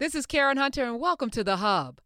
This 0.00 0.16
is 0.16 0.26
Karen 0.26 0.56
Hunter, 0.56 0.82
and 0.82 0.98
welcome 0.98 1.30
to 1.30 1.44
The 1.44 1.58
Hub. 1.58 2.00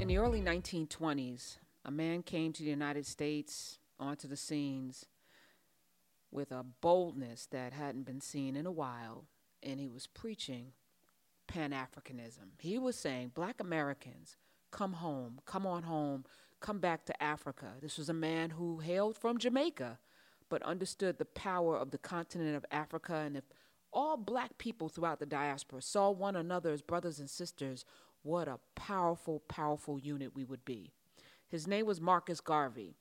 In 0.00 0.08
the 0.08 0.16
early 0.16 0.42
1920s, 0.42 1.58
a 1.84 1.92
man 1.92 2.24
came 2.24 2.52
to 2.52 2.64
the 2.64 2.70
United 2.70 3.06
States 3.06 3.78
onto 4.00 4.26
the 4.26 4.36
scenes 4.36 5.06
with 6.32 6.50
a 6.50 6.64
boldness 6.80 7.46
that 7.52 7.72
hadn't 7.72 8.06
been 8.06 8.20
seen 8.20 8.56
in 8.56 8.66
a 8.66 8.72
while, 8.72 9.26
and 9.62 9.78
he 9.78 9.86
was 9.86 10.08
preaching 10.08 10.72
Pan 11.46 11.70
Africanism. 11.70 12.58
He 12.58 12.76
was 12.76 12.96
saying, 12.96 13.30
Black 13.36 13.60
Americans, 13.60 14.36
come 14.72 14.94
home, 14.94 15.38
come 15.46 15.64
on 15.64 15.84
home, 15.84 16.24
come 16.60 16.78
back 16.78 17.04
to 17.06 17.22
Africa. 17.22 17.72
This 17.80 17.98
was 17.98 18.08
a 18.08 18.14
man 18.14 18.50
who 18.50 18.78
hailed 18.78 19.16
from 19.16 19.38
Jamaica, 19.38 19.98
but 20.48 20.62
understood 20.62 21.18
the 21.18 21.24
power 21.24 21.76
of 21.76 21.90
the 21.90 21.98
continent 21.98 22.56
of 22.56 22.64
Africa. 22.70 23.14
And 23.14 23.36
if 23.36 23.44
all 23.92 24.16
black 24.16 24.58
people 24.58 24.88
throughout 24.88 25.18
the 25.18 25.26
diaspora 25.26 25.82
saw 25.82 26.10
one 26.10 26.36
another 26.36 26.72
as 26.72 26.82
brothers 26.82 27.18
and 27.18 27.28
sisters, 27.28 27.84
what 28.22 28.48
a 28.48 28.60
powerful, 28.74 29.40
powerful 29.48 29.98
unit 29.98 30.34
we 30.34 30.44
would 30.44 30.64
be. 30.64 30.92
His 31.48 31.66
name 31.66 31.86
was 31.86 32.00
Marcus 32.00 32.40
Garvey. 32.40 32.94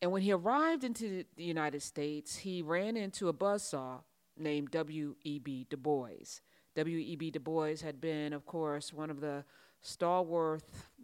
And 0.00 0.12
when 0.12 0.22
he 0.22 0.32
arrived 0.32 0.84
into 0.84 1.24
the 1.36 1.44
United 1.44 1.82
States, 1.82 2.36
he 2.36 2.62
ran 2.62 2.96
into 2.96 3.28
a 3.28 3.34
buzzsaw 3.34 4.00
named 4.36 4.70
W.E.B. 4.70 5.66
Du 5.68 5.76
Bois. 5.76 6.40
W.E.B. 6.74 7.30
Du 7.32 7.40
Bois 7.40 7.82
had 7.82 8.00
been, 8.00 8.32
of 8.32 8.46
course, 8.46 8.92
one 8.92 9.10
of 9.10 9.20
the 9.20 9.44
stalwart, 9.80 10.62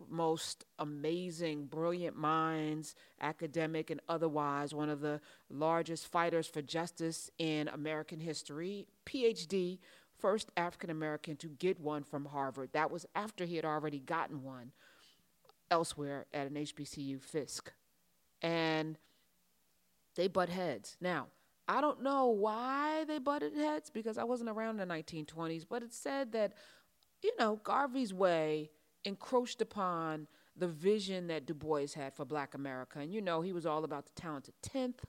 most 0.09 0.65
amazing, 0.79 1.67
brilliant 1.67 2.17
minds, 2.17 2.95
academic 3.21 3.91
and 3.91 4.01
otherwise, 4.09 4.75
one 4.75 4.91
of 4.91 5.01
the 5.01 5.21
largest 5.51 6.07
fighters 6.11 6.47
for 6.47 6.63
justice 6.63 7.31
in 7.39 7.69
American 7.69 8.21
history, 8.21 8.87
PhD, 9.07 9.79
first 10.19 10.51
African 10.57 10.91
American 10.91 11.37
to 11.37 11.49
get 11.49 11.81
one 11.81 12.03
from 12.03 12.27
Harvard. 12.27 12.71
That 12.73 12.91
was 12.91 13.07
after 13.15 13.45
he 13.45 13.57
had 13.57 13.65
already 13.65 14.01
gotten 14.01 14.43
one 14.43 14.73
elsewhere 15.71 16.27
at 16.33 16.47
an 16.47 16.55
HBCU 16.55 17.21
Fisk. 17.21 17.73
And 18.43 18.99
they 20.15 20.29
butt 20.29 20.49
heads. 20.49 20.97
Now, 21.01 21.29
I 21.69 21.81
don't 21.81 22.03
know 22.03 22.27
why 22.29 23.05
they 23.05 23.19
butted 23.19 23.55
heads 23.55 23.91
because 23.91 24.19
I 24.19 24.25
wasn't 24.25 24.51
around 24.51 24.81
in 24.81 24.89
the 24.89 24.95
1920s, 24.95 25.67
but 25.69 25.83
it 25.83 25.93
said 25.93 26.33
that 26.33 26.53
you 27.23 27.33
know, 27.39 27.61
Garvey's 27.63 28.15
way 28.15 28.71
encroached 29.05 29.63
upon 29.63 30.27
the 30.57 30.69
vision 30.69 31.27
that 31.27 31.47
Du 31.47 31.55
Bois 31.55 31.87
had 31.95 32.15
for 32.15 32.25
black 32.25 32.55
America. 32.55 32.99
And 32.99 33.13
you 33.13 33.21
know, 33.21 33.41
he 33.43 33.53
was 33.53 33.67
all 33.67 33.85
about 33.85 34.07
the 34.07 34.21
talented 34.21 34.55
10th 34.63 35.01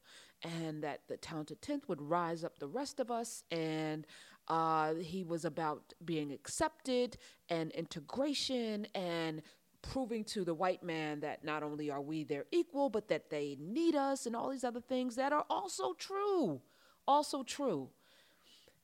and 0.44 0.84
that 0.84 1.02
the 1.08 1.18
talented 1.18 1.62
10th 1.62 1.88
would 1.88 2.02
rise 2.02 2.44
up 2.44 2.60
the 2.60 2.68
rest 2.68 3.00
of 3.00 3.10
us. 3.10 3.44
And 3.50 4.06
uh, 4.48 4.96
he 4.96 5.24
was 5.24 5.46
about 5.46 5.94
being 6.04 6.32
accepted 6.32 7.18
and 7.50 7.72
integration 7.72 8.88
and 8.94 9.42
proving 9.82 10.24
to 10.26 10.44
the 10.44 10.54
white 10.54 10.84
man 10.84 11.22
that 11.22 11.44
not 11.44 11.64
only 11.64 11.90
are 11.90 12.02
we 12.02 12.24
their 12.24 12.46
equal, 12.52 12.90
but 12.90 13.08
that 13.08 13.30
they 13.30 13.58
need 13.60 13.96
us 13.96 14.26
and 14.26 14.36
all 14.36 14.50
these 14.50 14.64
other 14.64 14.82
things 14.82 15.16
that 15.16 15.32
are 15.32 15.46
also 15.50 15.94
true. 15.94 16.62
Also 17.08 17.44
true. 17.44 17.90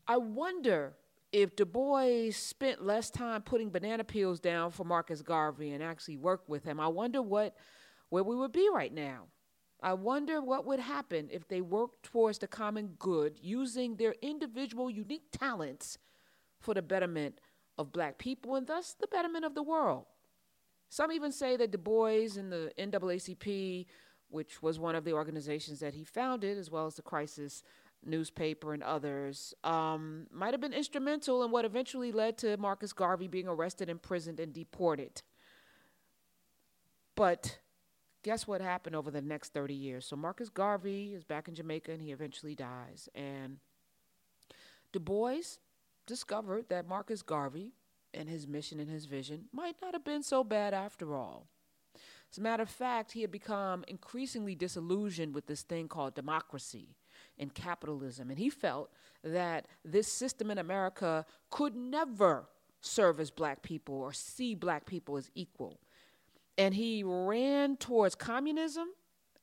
I 0.07 0.17
wonder 0.17 0.95
if 1.33 1.55
Du 1.55 1.65
Bois 1.65 2.31
spent 2.31 2.85
less 2.85 3.09
time 3.09 3.41
putting 3.41 3.71
banana 3.71 4.03
peels 4.03 4.39
down 4.39 4.69
for 4.69 4.85
Marcus 4.85 5.23
Garvey 5.23 5.71
and 5.71 5.83
actually 5.83 6.15
worked 6.15 6.47
with 6.47 6.63
him, 6.63 6.79
I 6.79 6.87
wonder 6.87 7.21
what 7.21 7.55
where 8.09 8.23
we 8.23 8.35
would 8.35 8.51
be 8.51 8.69
right 8.71 8.93
now. 8.93 9.23
I 9.81 9.93
wonder 9.93 10.39
what 10.39 10.65
would 10.67 10.79
happen 10.79 11.29
if 11.31 11.47
they 11.47 11.59
worked 11.59 12.03
towards 12.03 12.37
the 12.37 12.47
common 12.47 12.93
good 12.99 13.39
using 13.41 13.95
their 13.95 14.13
individual 14.21 14.89
unique 14.89 15.25
talents 15.31 15.97
for 16.59 16.75
the 16.75 16.83
betterment 16.83 17.39
of 17.79 17.91
black 17.91 18.19
people 18.19 18.55
and 18.55 18.67
thus 18.67 18.93
the 18.93 19.07
betterment 19.07 19.43
of 19.43 19.55
the 19.55 19.63
world. 19.63 20.05
Some 20.89 21.11
even 21.11 21.31
say 21.31 21.57
that 21.57 21.71
Du 21.71 21.79
Bois 21.79 22.37
and 22.37 22.51
the 22.51 22.71
NAACP, 22.77 23.87
which 24.29 24.61
was 24.61 24.79
one 24.79 24.95
of 24.95 25.03
the 25.03 25.13
organizations 25.13 25.79
that 25.79 25.95
he 25.95 26.03
founded, 26.03 26.59
as 26.59 26.69
well 26.69 26.85
as 26.85 26.95
the 26.95 27.01
Crisis 27.01 27.63
newspaper 28.05 28.73
and 28.73 28.83
others, 28.83 29.53
um, 29.63 30.27
might 30.31 30.53
have 30.53 30.61
been 30.61 30.73
instrumental 30.73 31.43
in 31.43 31.51
what 31.51 31.65
eventually 31.65 32.11
led 32.11 32.37
to 32.39 32.57
Marcus 32.57 32.93
Garvey 32.93 33.27
being 33.27 33.47
arrested, 33.47 33.89
imprisoned, 33.89 34.39
and 34.39 34.53
deported. 34.53 35.21
But 37.15 37.59
guess 38.23 38.47
what 38.47 38.61
happened 38.61 38.95
over 38.95 39.11
the 39.11 39.21
next 39.21 39.53
30 39.53 39.73
years? 39.73 40.05
So 40.05 40.15
Marcus 40.15 40.49
Garvey 40.49 41.13
is 41.13 41.23
back 41.23 41.47
in 41.47 41.55
Jamaica 41.55 41.91
and 41.91 42.01
he 42.01 42.11
eventually 42.11 42.55
dies. 42.55 43.09
And 43.13 43.57
Du 44.91 44.99
Bois 44.99 45.57
discovered 46.05 46.69
that 46.69 46.87
Marcus 46.87 47.21
Garvey 47.21 47.73
and 48.13 48.29
his 48.29 48.47
mission 48.47 48.79
and 48.79 48.89
his 48.89 49.05
vision 49.05 49.45
might 49.51 49.75
not 49.81 49.93
have 49.93 50.03
been 50.03 50.23
so 50.23 50.43
bad 50.43 50.73
after 50.73 51.15
all. 51.15 51.47
As 52.31 52.37
a 52.37 52.41
matter 52.41 52.63
of 52.63 52.69
fact, 52.69 53.11
he 53.11 53.21
had 53.21 53.31
become 53.31 53.85
increasingly 53.87 54.55
disillusioned 54.55 55.35
with 55.35 55.45
this 55.45 55.61
thing 55.61 55.87
called 55.87 56.15
democracy 56.15 56.95
in 57.37 57.49
capitalism. 57.49 58.29
And 58.29 58.39
he 58.39 58.49
felt 58.49 58.91
that 59.23 59.67
this 59.83 60.07
system 60.07 60.51
in 60.51 60.57
America 60.57 61.25
could 61.49 61.75
never 61.75 62.47
serve 62.81 63.19
as 63.19 63.31
black 63.31 63.61
people 63.61 63.95
or 63.95 64.13
see 64.13 64.55
black 64.55 64.85
people 64.85 65.17
as 65.17 65.31
equal. 65.35 65.79
And 66.57 66.75
he 66.75 67.03
ran 67.03 67.77
towards 67.77 68.15
communism 68.15 68.89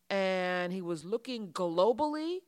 and 0.08 0.72
he 0.72 0.82
was 0.82 1.04
looking 1.04 1.48
globally. 1.48 2.38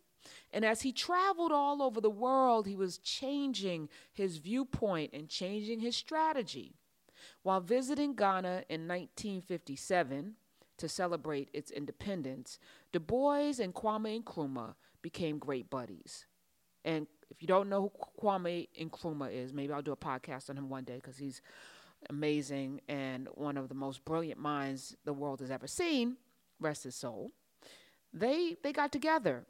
And 0.52 0.64
as 0.64 0.82
he 0.82 0.92
traveled 0.92 1.50
all 1.50 1.82
over 1.82 2.00
the 2.00 2.10
world, 2.10 2.66
he 2.66 2.76
was 2.76 2.98
changing 2.98 3.88
his 4.12 4.36
viewpoint 4.36 5.12
and 5.12 5.28
changing 5.28 5.80
his 5.80 5.96
strategy. 5.96 6.74
While 7.42 7.60
visiting 7.60 8.14
Ghana 8.14 8.64
in 8.68 8.86
1957 8.86 10.34
to 10.78 10.88
celebrate 10.88 11.48
its 11.52 11.70
independence, 11.70 12.58
Du 12.92 13.00
Bois 13.00 13.54
and 13.60 13.74
Kwame 13.74 14.22
Nkrumah 14.22 14.74
became 15.02 15.38
great 15.38 15.68
buddies. 15.70 16.26
And 16.84 17.06
if 17.30 17.40
you 17.40 17.48
don't 17.48 17.68
know 17.68 17.82
who 17.82 17.92
Kwame 18.20 18.68
Nkrumah 18.80 19.32
is, 19.32 19.52
maybe 19.52 19.72
I'll 19.72 19.82
do 19.82 19.92
a 19.92 19.96
podcast 19.96 20.50
on 20.50 20.56
him 20.56 20.68
one 20.68 20.84
day 20.84 20.96
because 20.96 21.16
he's 21.16 21.40
amazing 22.10 22.80
and 22.88 23.28
one 23.34 23.56
of 23.56 23.68
the 23.68 23.74
most 23.74 24.04
brilliant 24.04 24.40
minds 24.40 24.96
the 25.04 25.12
world 25.12 25.40
has 25.40 25.50
ever 25.50 25.66
seen. 25.66 26.16
Rest 26.60 26.84
his 26.84 26.94
soul. 26.94 27.32
They 28.12 28.56
they 28.62 28.72
got 28.72 28.92
together, 28.92 29.46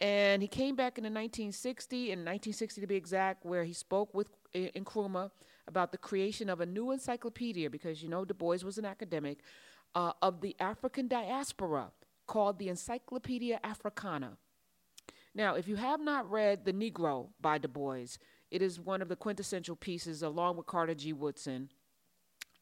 and 0.00 0.42
he 0.42 0.48
came 0.48 0.74
back 0.74 0.96
in 0.98 1.04
the 1.04 1.08
1960, 1.10 1.96
in 2.10 2.20
1960 2.20 2.80
to 2.80 2.86
be 2.86 2.96
exact, 2.96 3.44
where 3.44 3.64
he 3.64 3.72
spoke 3.72 4.14
with 4.14 4.30
Nkrumah 4.54 5.30
about 5.66 5.92
the 5.92 5.98
creation 5.98 6.48
of 6.48 6.60
a 6.60 6.66
new 6.66 6.90
encyclopedia 6.90 7.68
because 7.68 8.02
you 8.02 8.08
know 8.08 8.24
Du 8.24 8.34
Bois 8.34 8.58
was 8.64 8.78
an 8.78 8.86
academic 8.86 9.40
uh, 9.94 10.12
of 10.22 10.40
the 10.40 10.56
African 10.58 11.06
diaspora 11.06 11.90
called 12.26 12.58
the 12.58 12.68
Encyclopedia 12.68 13.60
Africana. 13.62 14.38
Now, 15.34 15.54
if 15.54 15.68
you 15.68 15.76
have 15.76 16.00
not 16.00 16.30
read 16.30 16.64
The 16.64 16.72
Negro 16.72 17.28
by 17.40 17.58
Du 17.58 17.68
Bois, 17.68 18.16
it 18.50 18.62
is 18.62 18.80
one 18.80 19.02
of 19.02 19.08
the 19.08 19.16
quintessential 19.16 19.76
pieces, 19.76 20.22
along 20.22 20.56
with 20.56 20.66
Carter 20.66 20.94
G. 20.94 21.12
Woodson 21.12 21.70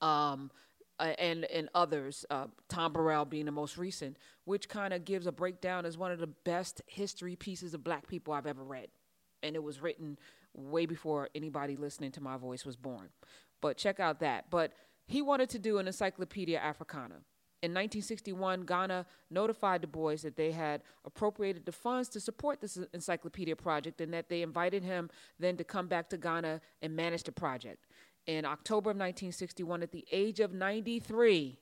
um, 0.00 0.50
and, 0.99 1.44
and 1.44 1.69
others, 1.75 2.25
uh, 2.31 2.47
Tom 2.69 2.93
Burrell 2.93 3.25
being 3.25 3.47
the 3.47 3.53
most 3.53 3.77
recent, 3.77 4.16
which 4.44 4.69
kind 4.69 4.93
of 4.93 5.04
gives 5.04 5.27
a 5.27 5.32
breakdown 5.32 5.84
as 5.84 5.97
one 5.97 6.10
of 6.10 6.19
the 6.19 6.27
best 6.27 6.82
history 6.87 7.37
pieces 7.37 7.75
of 7.75 7.84
black 7.84 8.06
people 8.09 8.32
I've 8.32 8.47
ever 8.47 8.65
read. 8.65 8.88
And 9.43 9.54
it 9.54 9.62
was 9.62 9.81
written 9.81 10.19
way 10.54 10.87
before 10.87 11.28
anybody 11.34 11.77
listening 11.77 12.12
to 12.12 12.22
my 12.22 12.37
voice 12.37 12.65
was 12.65 12.77
born. 12.77 13.10
But 13.60 13.77
check 13.77 14.00
out 14.00 14.21
that. 14.21 14.47
But 14.50 14.72
he 15.06 15.22
wanted 15.22 15.50
to 15.50 15.59
do 15.59 15.78
an 15.78 15.87
Encyclopedia 15.87 16.59
Africana. 16.59 17.16
In 17.62 17.70
1961, 17.70 18.62
Ghana 18.62 19.06
notified 19.30 19.80
Du 19.80 19.86
Bois 19.86 20.16
that 20.22 20.36
they 20.36 20.53
had 20.53 20.82
appropriated 21.04 21.64
the 21.64 21.72
funds 21.72 22.08
to 22.10 22.20
support 22.20 22.60
this 22.60 22.78
encyclopedia 22.92 23.56
project 23.56 24.00
and 24.00 24.12
that 24.12 24.28
they 24.28 24.42
invited 24.42 24.82
him 24.82 25.08
then 25.38 25.56
to 25.56 25.64
come 25.64 25.88
back 25.88 26.10
to 26.10 26.18
Ghana 26.18 26.60
and 26.82 26.94
manage 26.94 27.22
the 27.22 27.32
project. 27.32 27.86
In 28.26 28.44
October 28.44 28.91
of 28.91 28.97
1961, 28.97 29.82
at 29.82 29.92
the 29.92 30.04
age 30.12 30.41
of 30.41 30.53
93, 30.53 31.58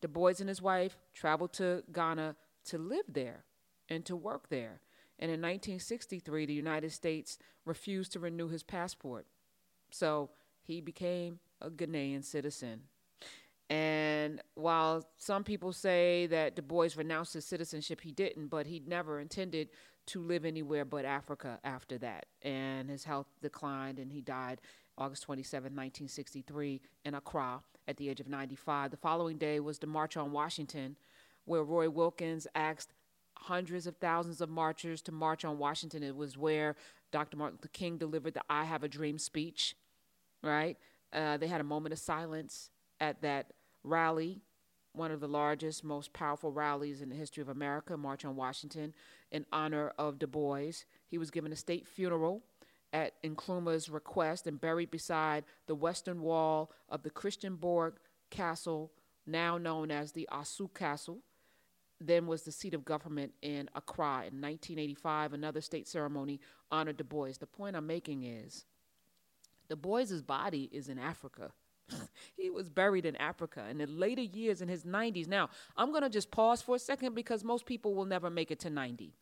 Du 0.00 0.08
Bois 0.08 0.34
and 0.40 0.48
his 0.48 0.60
wife 0.60 0.96
traveled 1.14 1.52
to 1.54 1.84
Ghana 1.92 2.34
to 2.64 2.78
live 2.78 3.04
there 3.08 3.44
and 3.88 4.04
to 4.06 4.16
work 4.16 4.48
there. 4.48 4.80
And 5.18 5.30
in 5.30 5.40
1963, 5.40 6.46
the 6.46 6.54
United 6.54 6.92
States 6.92 7.38
refused 7.64 8.12
to 8.12 8.20
renew 8.20 8.48
his 8.48 8.62
passport. 8.62 9.26
So 9.90 10.30
he 10.62 10.80
became 10.80 11.40
a 11.60 11.70
Ghanaian 11.70 12.24
citizen. 12.24 12.82
And 13.70 14.42
while 14.54 15.06
some 15.16 15.44
people 15.44 15.72
say 15.72 16.26
that 16.26 16.56
Du 16.56 16.62
Bois 16.62 16.88
renounced 16.96 17.34
his 17.34 17.46
citizenship, 17.46 18.00
he 18.00 18.10
didn't, 18.10 18.48
but 18.48 18.66
he 18.66 18.82
never 18.84 19.20
intended 19.20 19.70
to 20.06 20.20
live 20.20 20.44
anywhere 20.44 20.84
but 20.84 21.04
Africa 21.04 21.60
after 21.62 21.96
that. 21.98 22.26
And 22.42 22.90
his 22.90 23.04
health 23.04 23.28
declined 23.40 24.00
and 24.00 24.12
he 24.12 24.20
died 24.20 24.60
August 24.98 25.22
27, 25.22 25.66
1963, 25.66 26.80
in 27.04 27.14
Accra 27.14 27.62
at 27.86 27.96
the 27.96 28.08
age 28.08 28.18
of 28.18 28.28
95. 28.28 28.90
The 28.90 28.96
following 28.96 29.38
day 29.38 29.60
was 29.60 29.78
the 29.78 29.86
March 29.86 30.16
on 30.16 30.32
Washington, 30.32 30.96
where 31.44 31.62
Roy 31.62 31.88
Wilkins 31.88 32.48
asked 32.56 32.92
hundreds 33.36 33.86
of 33.86 33.96
thousands 33.96 34.40
of 34.40 34.50
marchers 34.50 35.00
to 35.02 35.12
march 35.12 35.44
on 35.44 35.58
Washington. 35.58 36.02
It 36.02 36.16
was 36.16 36.36
where 36.36 36.74
Dr. 37.12 37.36
Martin 37.36 37.58
Luther 37.58 37.70
King 37.72 37.98
delivered 37.98 38.34
the 38.34 38.42
I 38.50 38.64
Have 38.64 38.82
a 38.82 38.88
Dream 38.88 39.16
speech, 39.16 39.76
right? 40.42 40.76
Uh, 41.12 41.36
they 41.36 41.46
had 41.46 41.60
a 41.60 41.64
moment 41.64 41.92
of 41.92 41.98
silence 42.00 42.70
at 43.00 43.22
that 43.22 43.52
rally, 43.82 44.42
one 44.92 45.10
of 45.10 45.20
the 45.20 45.28
largest, 45.28 45.84
most 45.84 46.12
powerful 46.12 46.52
rallies 46.52 47.00
in 47.00 47.08
the 47.08 47.14
history 47.14 47.42
of 47.42 47.48
America, 47.48 47.96
March 47.96 48.24
on 48.24 48.36
Washington, 48.36 48.92
in 49.30 49.46
honor 49.52 49.92
of 49.98 50.18
Du 50.18 50.26
Bois. 50.26 50.84
He 51.06 51.18
was 51.18 51.30
given 51.30 51.52
a 51.52 51.56
state 51.56 51.86
funeral 51.86 52.42
at 52.92 53.22
Nkrumah's 53.22 53.88
request 53.88 54.46
and 54.46 54.60
buried 54.60 54.90
beside 54.90 55.44
the 55.66 55.74
western 55.74 56.22
wall 56.22 56.72
of 56.88 57.02
the 57.02 57.10
Christiansborg 57.10 57.92
Castle, 58.30 58.90
now 59.26 59.58
known 59.58 59.90
as 59.90 60.12
the 60.12 60.28
Osu 60.32 60.72
Castle. 60.74 61.18
Then 62.00 62.26
was 62.26 62.42
the 62.42 62.52
seat 62.52 62.74
of 62.74 62.84
government 62.84 63.34
in 63.42 63.68
Accra 63.74 64.24
in 64.26 64.40
1985. 64.40 65.34
Another 65.34 65.60
state 65.60 65.86
ceremony 65.86 66.40
honored 66.70 66.96
Du 66.96 67.04
Bois. 67.04 67.32
The 67.38 67.46
point 67.46 67.76
I'm 67.76 67.86
making 67.86 68.24
is 68.24 68.64
Du 69.68 69.76
Bois's 69.76 70.22
body 70.22 70.68
is 70.72 70.88
in 70.88 70.98
Africa. 70.98 71.52
he 72.36 72.50
was 72.50 72.68
buried 72.68 73.06
in 73.06 73.16
Africa 73.16 73.64
And 73.68 73.80
in 73.80 73.88
the 73.88 73.94
later 73.94 74.22
years 74.22 74.62
in 74.62 74.68
his 74.68 74.84
90s. 74.84 75.28
Now, 75.28 75.50
I'm 75.76 75.90
going 75.90 76.02
to 76.02 76.10
just 76.10 76.30
pause 76.30 76.62
for 76.62 76.76
a 76.76 76.78
second 76.78 77.14
because 77.14 77.44
most 77.44 77.66
people 77.66 77.94
will 77.94 78.04
never 78.04 78.30
make 78.30 78.50
it 78.50 78.60
to 78.60 78.70
90. 78.70 79.14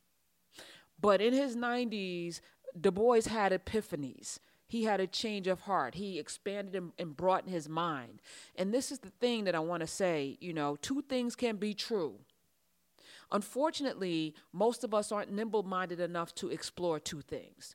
But 1.00 1.20
in 1.20 1.32
his 1.32 1.56
90s, 1.56 2.40
Du 2.78 2.90
Bois 2.90 3.28
had 3.28 3.52
epiphanies. 3.52 4.38
He 4.66 4.84
had 4.84 5.00
a 5.00 5.06
change 5.06 5.46
of 5.46 5.60
heart. 5.60 5.94
He 5.94 6.18
expanded 6.18 6.74
and, 6.74 6.92
and 6.98 7.16
brought 7.16 7.46
in 7.46 7.52
his 7.52 7.68
mind. 7.68 8.20
And 8.56 8.72
this 8.72 8.92
is 8.92 8.98
the 8.98 9.10
thing 9.10 9.44
that 9.44 9.54
I 9.54 9.60
want 9.60 9.80
to 9.80 9.86
say 9.86 10.36
you 10.40 10.52
know, 10.52 10.76
two 10.76 11.02
things 11.02 11.34
can 11.34 11.56
be 11.56 11.74
true. 11.74 12.16
Unfortunately, 13.30 14.34
most 14.52 14.84
of 14.84 14.94
us 14.94 15.12
aren't 15.12 15.32
nimble 15.32 15.62
minded 15.62 16.00
enough 16.00 16.34
to 16.36 16.50
explore 16.50 16.98
two 16.98 17.20
things 17.20 17.74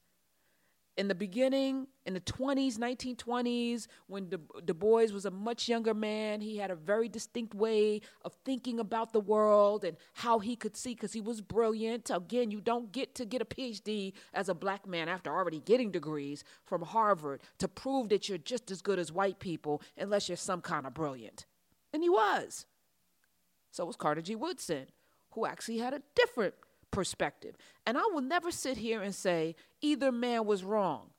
in 0.95 1.07
the 1.07 1.16
beginning, 1.16 1.88
in 2.06 2.13
the 2.13 2.19
20s, 2.19 2.78
1920s, 2.78 3.88
when 4.07 4.30
Du, 4.30 4.40
Du 4.63 4.74
Bois 4.74 5.07
was 5.12 5.25
a 5.25 5.31
much 5.31 5.68
younger 5.68 5.94
man, 5.94 6.40
he 6.40 6.57
had 6.57 6.69
a 6.69 6.75
very 6.75 7.10
distinct 7.10 7.56
way 7.56 8.01
of 8.24 8.34
thinking 8.45 8.80
about 8.80 9.12
the 9.12 9.19
world 9.19 9.84
and 9.84 9.98
how 10.13 10.40
he 10.40 10.56
could 10.56 10.78
see, 10.78 10.94
because 10.94 11.13
he 11.13 11.22
was 11.22 11.42
brilliant. 11.42 12.12
Again, 12.13 12.51
you 12.51 12.62
don't 12.62 12.92
get 12.92 13.16
to 13.16 13.25
get 13.25 13.42
a 13.42 13.45
PhD 13.45 14.13
as 14.34 14.50
a 14.50 14.54
black 14.54 14.88
man 14.88 15.10
after 15.10 15.31
already 15.31 15.60
getting 15.60 15.90
degrees 15.90 16.44
from 16.63 16.84
Harvard 16.84 17.42
to 17.57 17.68
prove 17.68 18.10
that 18.10 18.30
you're 18.30 18.38
just 18.38 18.69
as 18.69 18.81
good 18.81 19.00
as 19.00 19.12
white 19.12 19.39
people 19.39 19.81
unless 19.98 20.30
you're 20.30 20.38
some 20.38 20.62
kind 20.62 20.86
of 20.86 20.94
brilliant. 20.94 21.48
And 21.92 22.04
he 22.04 22.10
was. 22.10 22.66
So 23.72 23.86
was 23.86 23.96
Carter 23.96 24.22
G. 24.22 24.36
Woodson, 24.36 24.86
who 25.31 25.48
actually 25.48 25.80
had 25.80 25.96
a 25.96 26.04
different 26.16 26.54
perspective. 26.94 27.57
And 27.86 27.98
I 27.98 28.04
will 28.13 28.22
never 28.22 28.51
sit 28.51 28.78
here 28.78 29.01
and 29.01 29.13
say 29.13 29.56
either 29.81 30.12
man 30.12 30.45
was 30.45 30.63
wrong. 30.63 31.10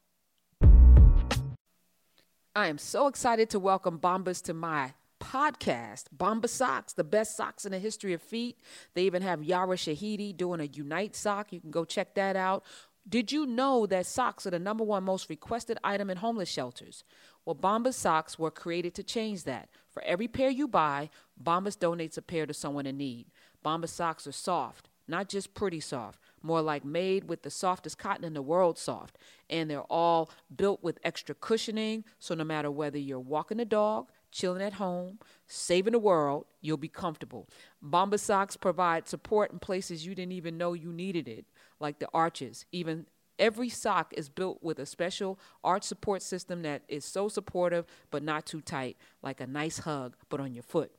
I 2.56 2.68
am 2.68 2.78
so 2.78 3.08
excited 3.08 3.50
to 3.50 3.58
welcome 3.58 3.98
Bombas 3.98 4.40
to 4.44 4.54
my 4.54 4.94
podcast, 5.20 6.04
Bombas 6.16 6.50
Socks, 6.50 6.92
the 6.92 7.02
best 7.02 7.36
socks 7.36 7.66
in 7.66 7.72
the 7.72 7.78
history 7.78 8.12
of 8.12 8.22
feet. 8.22 8.58
They 8.94 9.02
even 9.02 9.22
have 9.22 9.42
Yara 9.42 9.76
Shahidi 9.76 10.36
doing 10.36 10.60
a 10.60 10.64
Unite 10.64 11.16
sock. 11.16 11.52
You 11.52 11.60
can 11.60 11.72
go 11.72 11.84
check 11.84 12.14
that 12.14 12.36
out. 12.36 12.64
Did 13.06 13.32
you 13.32 13.44
know 13.44 13.86
that 13.86 14.06
socks 14.06 14.46
are 14.46 14.50
the 14.50 14.58
number 14.58 14.84
one 14.84 15.02
most 15.02 15.28
requested 15.28 15.78
item 15.82 16.08
in 16.08 16.18
homeless 16.18 16.48
shelters? 16.48 17.04
Well, 17.44 17.56
Bombas 17.56 17.94
socks 17.94 18.38
were 18.38 18.50
created 18.50 18.94
to 18.94 19.02
change 19.02 19.44
that. 19.44 19.68
For 19.90 20.02
every 20.04 20.28
pair 20.28 20.48
you 20.48 20.68
buy, 20.68 21.10
Bombas 21.42 21.76
donates 21.76 22.16
a 22.16 22.22
pair 22.22 22.46
to 22.46 22.54
someone 22.54 22.86
in 22.86 22.96
need. 22.96 23.26
Bombas 23.64 23.90
socks 23.90 24.26
are 24.26 24.32
soft, 24.32 24.88
not 25.06 25.28
just 25.28 25.54
pretty 25.54 25.80
soft, 25.80 26.18
more 26.42 26.62
like 26.62 26.84
made 26.84 27.28
with 27.28 27.42
the 27.42 27.50
softest 27.50 27.98
cotton 27.98 28.24
in 28.24 28.34
the 28.34 28.42
world 28.42 28.78
soft. 28.78 29.18
And 29.50 29.70
they're 29.70 29.82
all 29.82 30.30
built 30.54 30.82
with 30.82 30.98
extra 31.04 31.34
cushioning, 31.34 32.04
so 32.18 32.34
no 32.34 32.44
matter 32.44 32.70
whether 32.70 32.98
you're 32.98 33.20
walking 33.20 33.58
the 33.58 33.64
dog, 33.64 34.10
chilling 34.30 34.62
at 34.62 34.74
home, 34.74 35.18
saving 35.46 35.92
the 35.92 35.98
world, 35.98 36.46
you'll 36.60 36.76
be 36.76 36.88
comfortable. 36.88 37.48
Bombas 37.82 38.20
socks 38.20 38.56
provide 38.56 39.08
support 39.08 39.52
in 39.52 39.58
places 39.58 40.04
you 40.04 40.14
didn't 40.14 40.32
even 40.32 40.58
know 40.58 40.72
you 40.72 40.92
needed 40.92 41.28
it, 41.28 41.46
like 41.78 41.98
the 41.98 42.08
arches. 42.12 42.66
Even 42.72 43.06
every 43.38 43.68
sock 43.68 44.12
is 44.16 44.28
built 44.28 44.62
with 44.62 44.78
a 44.78 44.86
special 44.86 45.38
arch 45.62 45.84
support 45.84 46.22
system 46.22 46.62
that 46.62 46.82
is 46.88 47.04
so 47.04 47.28
supportive 47.28 47.86
but 48.10 48.22
not 48.22 48.46
too 48.46 48.60
tight, 48.60 48.96
like 49.22 49.40
a 49.40 49.46
nice 49.46 49.78
hug 49.78 50.16
but 50.28 50.40
on 50.40 50.54
your 50.54 50.62
foot. 50.62 50.90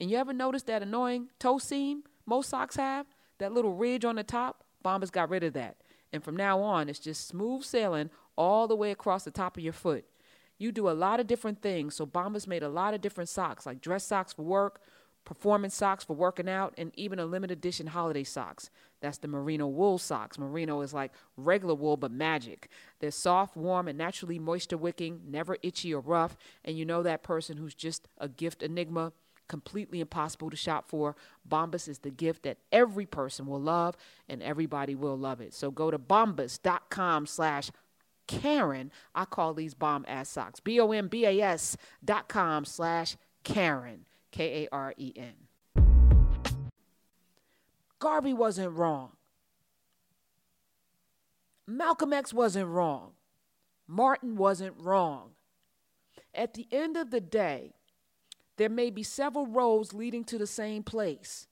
And 0.00 0.10
you 0.10 0.16
ever 0.18 0.32
notice 0.32 0.62
that 0.64 0.82
annoying 0.82 1.28
toe 1.38 1.58
seam 1.58 2.02
most 2.26 2.50
socks 2.50 2.76
have? 2.76 3.06
That 3.38 3.52
little 3.52 3.74
ridge 3.74 4.04
on 4.04 4.16
the 4.16 4.24
top, 4.24 4.64
Bombas 4.84 5.12
got 5.12 5.30
rid 5.30 5.44
of 5.44 5.52
that. 5.54 5.76
And 6.12 6.22
from 6.22 6.36
now 6.36 6.60
on, 6.60 6.88
it's 6.88 6.98
just 6.98 7.26
smooth 7.26 7.62
sailing 7.62 8.10
all 8.36 8.68
the 8.68 8.76
way 8.76 8.90
across 8.90 9.24
the 9.24 9.30
top 9.30 9.56
of 9.56 9.62
your 9.62 9.72
foot. 9.72 10.04
You 10.58 10.72
do 10.72 10.88
a 10.88 10.92
lot 10.92 11.20
of 11.20 11.26
different 11.26 11.60
things. 11.60 11.94
So 11.94 12.06
Bombas 12.06 12.46
made 12.46 12.62
a 12.62 12.68
lot 12.68 12.94
of 12.94 13.00
different 13.00 13.28
socks, 13.28 13.66
like 13.66 13.80
dress 13.80 14.04
socks 14.04 14.32
for 14.32 14.42
work, 14.42 14.80
performance 15.24 15.74
socks 15.74 16.04
for 16.04 16.14
working 16.14 16.48
out, 16.48 16.72
and 16.78 16.92
even 16.94 17.18
a 17.18 17.26
limited 17.26 17.58
edition 17.58 17.88
holiday 17.88 18.24
socks. 18.24 18.70
That's 19.00 19.18
the 19.18 19.28
merino 19.28 19.66
wool 19.66 19.98
socks. 19.98 20.38
Merino 20.38 20.80
is 20.80 20.94
like 20.94 21.12
regular 21.36 21.74
wool, 21.74 21.98
but 21.98 22.10
magic. 22.10 22.70
They're 23.00 23.10
soft, 23.10 23.56
warm, 23.56 23.88
and 23.88 23.98
naturally 23.98 24.38
moisture 24.38 24.78
wicking, 24.78 25.20
never 25.28 25.58
itchy 25.62 25.92
or 25.92 26.00
rough. 26.00 26.36
And 26.64 26.78
you 26.78 26.86
know 26.86 27.02
that 27.02 27.22
person 27.22 27.58
who's 27.58 27.74
just 27.74 28.08
a 28.16 28.28
gift 28.28 28.62
enigma 28.62 29.12
completely 29.48 30.00
impossible 30.00 30.50
to 30.50 30.56
shop 30.56 30.88
for. 30.88 31.16
Bombas 31.48 31.88
is 31.88 32.00
the 32.00 32.10
gift 32.10 32.42
that 32.44 32.58
every 32.72 33.06
person 33.06 33.46
will 33.46 33.60
love 33.60 33.96
and 34.28 34.42
everybody 34.42 34.94
will 34.94 35.16
love 35.16 35.40
it. 35.40 35.54
So 35.54 35.70
go 35.70 35.90
to 35.90 35.98
bombas.com 35.98 37.26
slash 37.26 37.70
Karen. 38.26 38.90
I 39.14 39.24
call 39.24 39.54
these 39.54 39.74
bomb 39.74 40.04
ass 40.08 40.28
socks. 40.28 40.60
B 40.60 40.80
O 40.80 40.92
M 40.92 41.08
B 41.08 41.24
A 41.24 41.40
S 41.40 41.76
dot 42.04 42.28
com 42.28 42.64
slash 42.64 43.16
Karen. 43.44 44.06
K 44.32 44.64
A 44.64 44.68
R 44.72 44.94
E 44.96 45.12
N. 45.16 45.34
Garvey 47.98 48.34
wasn't 48.34 48.72
wrong. 48.72 49.12
Malcolm 51.66 52.12
X 52.12 52.32
wasn't 52.34 52.68
wrong. 52.68 53.12
Martin 53.88 54.36
wasn't 54.36 54.74
wrong. 54.78 55.30
At 56.34 56.54
the 56.54 56.68
end 56.70 56.96
of 56.96 57.10
the 57.10 57.20
day, 57.20 57.72
there 58.56 58.68
may 58.68 58.90
be 58.90 59.02
several 59.02 59.46
roads 59.46 59.92
leading 59.92 60.24
to 60.24 60.38
the 60.38 60.46
same 60.46 60.82
place. 60.82 61.46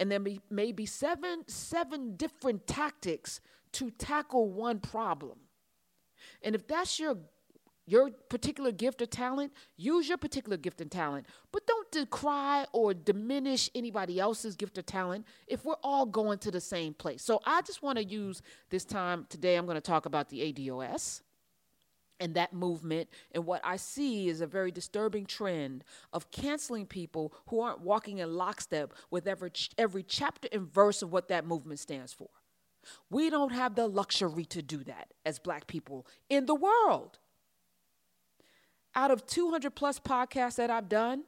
And 0.00 0.10
there 0.10 0.20
may, 0.20 0.38
may 0.50 0.72
be 0.72 0.86
seven, 0.86 1.44
seven 1.46 2.16
different 2.16 2.66
tactics 2.66 3.40
to 3.72 3.90
tackle 3.90 4.50
one 4.50 4.78
problem. 4.78 5.38
And 6.42 6.54
if 6.54 6.66
that's 6.66 6.98
your 6.98 7.16
your 7.88 8.10
particular 8.28 8.70
gift 8.70 9.00
or 9.00 9.06
talent, 9.06 9.50
use 9.78 10.10
your 10.10 10.18
particular 10.18 10.58
gift 10.58 10.82
and 10.82 10.90
talent. 10.90 11.26
But 11.50 11.66
don't 11.66 11.90
decry 11.90 12.66
or 12.72 12.92
diminish 12.92 13.70
anybody 13.74 14.20
else's 14.20 14.56
gift 14.56 14.76
or 14.76 14.82
talent 14.82 15.24
if 15.46 15.64
we're 15.64 15.76
all 15.82 16.04
going 16.04 16.38
to 16.40 16.50
the 16.50 16.60
same 16.60 16.92
place. 16.92 17.22
So 17.22 17.40
I 17.46 17.62
just 17.62 17.82
want 17.82 17.96
to 17.96 18.04
use 18.04 18.42
this 18.68 18.84
time 18.84 19.26
today, 19.30 19.56
I'm 19.56 19.64
going 19.64 19.76
to 19.76 19.80
talk 19.80 20.04
about 20.04 20.28
the 20.28 20.52
ADOS 20.52 21.22
and 22.20 22.34
that 22.34 22.52
movement. 22.52 23.08
And 23.32 23.46
what 23.46 23.60
I 23.64 23.76
see 23.76 24.28
is 24.28 24.40
a 24.40 24.46
very 24.46 24.70
disturbing 24.70 25.26
trend 25.26 25.84
of 26.12 26.30
canceling 26.30 26.86
people 26.86 27.32
who 27.48 27.60
aren't 27.60 27.80
walking 27.80 28.18
in 28.18 28.34
lockstep 28.34 28.92
with 29.10 29.26
every, 29.26 29.52
every 29.76 30.02
chapter 30.02 30.48
and 30.52 30.72
verse 30.72 31.02
of 31.02 31.12
what 31.12 31.28
that 31.28 31.46
movement 31.46 31.80
stands 31.80 32.12
for. 32.12 32.28
We 33.10 33.30
don't 33.30 33.52
have 33.52 33.74
the 33.74 33.86
luxury 33.86 34.44
to 34.46 34.62
do 34.62 34.78
that 34.84 35.12
as 35.26 35.38
black 35.38 35.66
people 35.66 36.06
in 36.28 36.46
the 36.46 36.54
world. 36.54 37.18
Out 38.94 39.10
of 39.10 39.26
200 39.26 39.74
plus 39.74 40.00
podcasts 40.00 40.56
that 40.56 40.70
I've 40.70 40.88
done, 40.88 41.24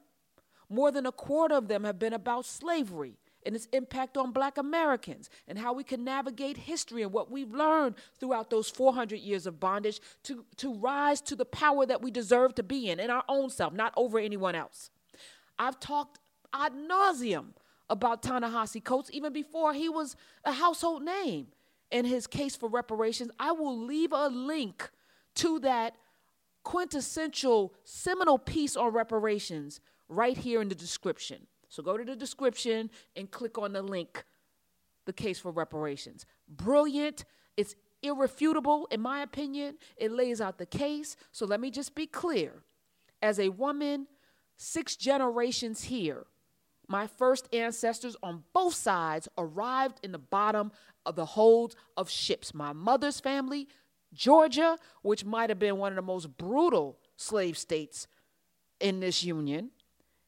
more 0.68 0.90
than 0.90 1.06
a 1.06 1.12
quarter 1.12 1.56
of 1.56 1.68
them 1.68 1.84
have 1.84 1.98
been 1.98 2.12
about 2.12 2.46
slavery 2.46 3.19
and 3.44 3.54
its 3.54 3.66
impact 3.72 4.16
on 4.16 4.32
black 4.32 4.58
Americans 4.58 5.30
and 5.48 5.58
how 5.58 5.72
we 5.72 5.84
can 5.84 6.04
navigate 6.04 6.56
history 6.56 7.02
and 7.02 7.12
what 7.12 7.30
we've 7.30 7.52
learned 7.52 7.94
throughout 8.18 8.50
those 8.50 8.68
400 8.68 9.18
years 9.18 9.46
of 9.46 9.58
bondage 9.58 10.00
to, 10.24 10.44
to 10.56 10.74
rise 10.74 11.20
to 11.22 11.34
the 11.36 11.44
power 11.44 11.86
that 11.86 12.02
we 12.02 12.10
deserve 12.10 12.54
to 12.56 12.62
be 12.62 12.90
in, 12.90 13.00
in 13.00 13.10
our 13.10 13.24
own 13.28 13.50
self, 13.50 13.72
not 13.72 13.92
over 13.96 14.18
anyone 14.18 14.54
else. 14.54 14.90
I've 15.58 15.80
talked 15.80 16.18
ad 16.52 16.72
nauseum 16.72 17.48
about 17.88 18.22
Ta-Nehisi 18.22 18.82
Coates 18.82 19.10
even 19.12 19.32
before 19.32 19.74
he 19.74 19.88
was 19.88 20.16
a 20.44 20.52
household 20.52 21.02
name 21.02 21.48
in 21.90 22.04
his 22.04 22.26
case 22.26 22.56
for 22.56 22.68
reparations. 22.68 23.30
I 23.38 23.52
will 23.52 23.76
leave 23.76 24.12
a 24.12 24.28
link 24.28 24.90
to 25.36 25.58
that 25.60 25.96
quintessential 26.62 27.74
seminal 27.84 28.38
piece 28.38 28.76
on 28.76 28.92
reparations 28.92 29.80
right 30.08 30.36
here 30.36 30.60
in 30.60 30.68
the 30.68 30.74
description. 30.74 31.46
So 31.70 31.82
go 31.82 31.96
to 31.96 32.04
the 32.04 32.14
description 32.14 32.90
and 33.16 33.30
click 33.30 33.56
on 33.56 33.72
the 33.72 33.80
link, 33.80 34.24
the 35.06 35.12
case 35.14 35.38
for 35.38 35.50
reparations. 35.50 36.26
Brilliant. 36.46 37.24
It's 37.56 37.74
irrefutable, 38.02 38.86
in 38.90 39.00
my 39.00 39.22
opinion. 39.22 39.78
It 39.96 40.12
lays 40.12 40.42
out 40.42 40.58
the 40.58 40.66
case. 40.66 41.16
So 41.32 41.46
let 41.46 41.60
me 41.60 41.70
just 41.70 41.94
be 41.94 42.06
clear. 42.06 42.64
As 43.22 43.38
a 43.38 43.48
woman 43.48 44.06
six 44.60 44.94
generations 44.94 45.84
here. 45.84 46.26
My 46.86 47.06
first 47.06 47.48
ancestors 47.54 48.16
on 48.22 48.44
both 48.52 48.74
sides 48.74 49.26
arrived 49.38 50.00
in 50.02 50.12
the 50.12 50.18
bottom 50.18 50.70
of 51.06 51.16
the 51.16 51.24
holds 51.24 51.76
of 51.96 52.10
ships. 52.10 52.52
My 52.52 52.72
mother's 52.72 53.20
family, 53.20 53.68
Georgia, 54.12 54.76
which 55.02 55.24
might 55.24 55.48
have 55.48 55.58
been 55.58 55.78
one 55.78 55.92
of 55.92 55.96
the 55.96 56.02
most 56.02 56.36
brutal 56.36 56.98
slave 57.16 57.56
states 57.56 58.06
in 58.80 59.00
this 59.00 59.24
union, 59.24 59.70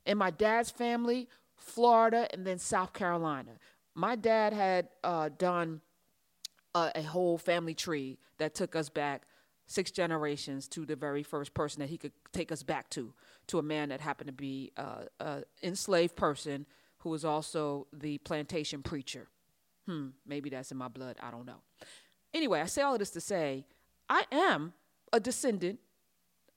and 0.07 0.19
my 0.19 0.31
dad's 0.31 0.71
family, 0.71 1.29
Florida, 1.57 2.29
and 2.33 2.47
then 2.47 2.59
South 2.59 2.93
Carolina. 2.93 3.53
My 3.95 4.17
dad 4.17 4.53
had 4.53 4.89
uh, 5.05 5.31
done 5.37 5.81
a, 6.75 6.93
a 6.97 7.03
whole 7.03 7.39
family 7.39 7.75
tree 7.75 8.19
that 8.39 8.55
took 8.55 8.75
us 8.75 8.89
back 8.89 9.23
six 9.67 9.91
generations 9.91 10.69
to 10.69 10.85
the 10.85 10.97
very 10.97 11.23
first 11.23 11.55
person 11.55 11.81
that 11.81 11.89
he 11.89 11.97
could 11.97 12.13
take 12.33 12.53
us 12.53 12.63
back 12.63 12.91
to, 12.91 13.15
to 13.47 13.59
a 13.59 13.63
man 13.63 13.89
that 13.89 14.01
happened 14.01 14.29
to 14.29 14.33
be 14.33 14.73
uh, 14.77 15.03
an 15.21 15.45
enslaved 15.63 16.17
person 16.17 16.67
who 16.99 17.11
was 17.11 17.25
also 17.25 17.87
the 17.93 18.19
plantation 18.19 18.83
preacher. 18.83 19.29
Hmm, 19.87 20.09
maybe 20.27 20.51
that's 20.51 20.71
in 20.71 20.77
my 20.77 20.89
blood. 20.89 21.17
I 21.21 21.31
don't 21.31 21.47
know. 21.47 21.63
Anyway, 22.35 22.61
I 22.61 22.67
say 22.67 22.83
all 22.83 22.93
of 22.95 22.99
this 22.99 23.11
to 23.11 23.21
say 23.21 23.67
I 24.09 24.25
am 24.31 24.73
a 25.13 25.21
descendant 25.21 25.81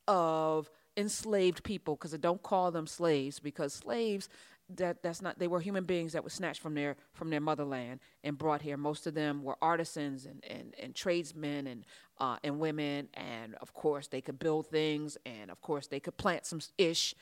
of 0.08 0.70
enslaved 0.98 1.64
people 1.64 1.96
because 1.96 2.14
I 2.14 2.18
don't 2.18 2.42
call 2.42 2.72
them 2.72 2.88
slaves 2.88 3.40
because 3.40 3.74
slaves 3.74 4.30
that 4.70 5.04
that's 5.04 5.22
not 5.22 5.38
they 5.38 5.48
were 5.48 5.60
human 5.60 5.84
beings 5.84 6.14
that 6.14 6.24
were 6.24 6.30
snatched 6.30 6.62
from 6.62 6.74
their 6.74 6.96
from 7.14 7.30
their 7.30 7.40
motherland 7.40 8.00
and 8.24 8.38
brought 8.38 8.62
here. 8.62 8.78
Most 8.78 9.06
of 9.06 9.14
them 9.14 9.44
were 9.44 9.58
artisans 9.62 10.26
and 10.26 10.44
and, 10.46 10.74
and 10.82 10.96
tradesmen 10.96 11.68
and 11.68 11.86
uh, 12.20 12.38
and 12.44 12.60
women 12.60 13.08
and 13.14 13.56
of 13.56 13.74
course 13.74 14.08
they 14.08 14.22
could 14.22 14.40
build 14.40 14.68
things 14.68 15.18
and 15.26 15.52
of 15.52 15.62
course 15.62 15.88
they 15.88 16.00
could 16.00 16.18
plant 16.18 16.46
some 16.46 16.60
ish 16.78 17.14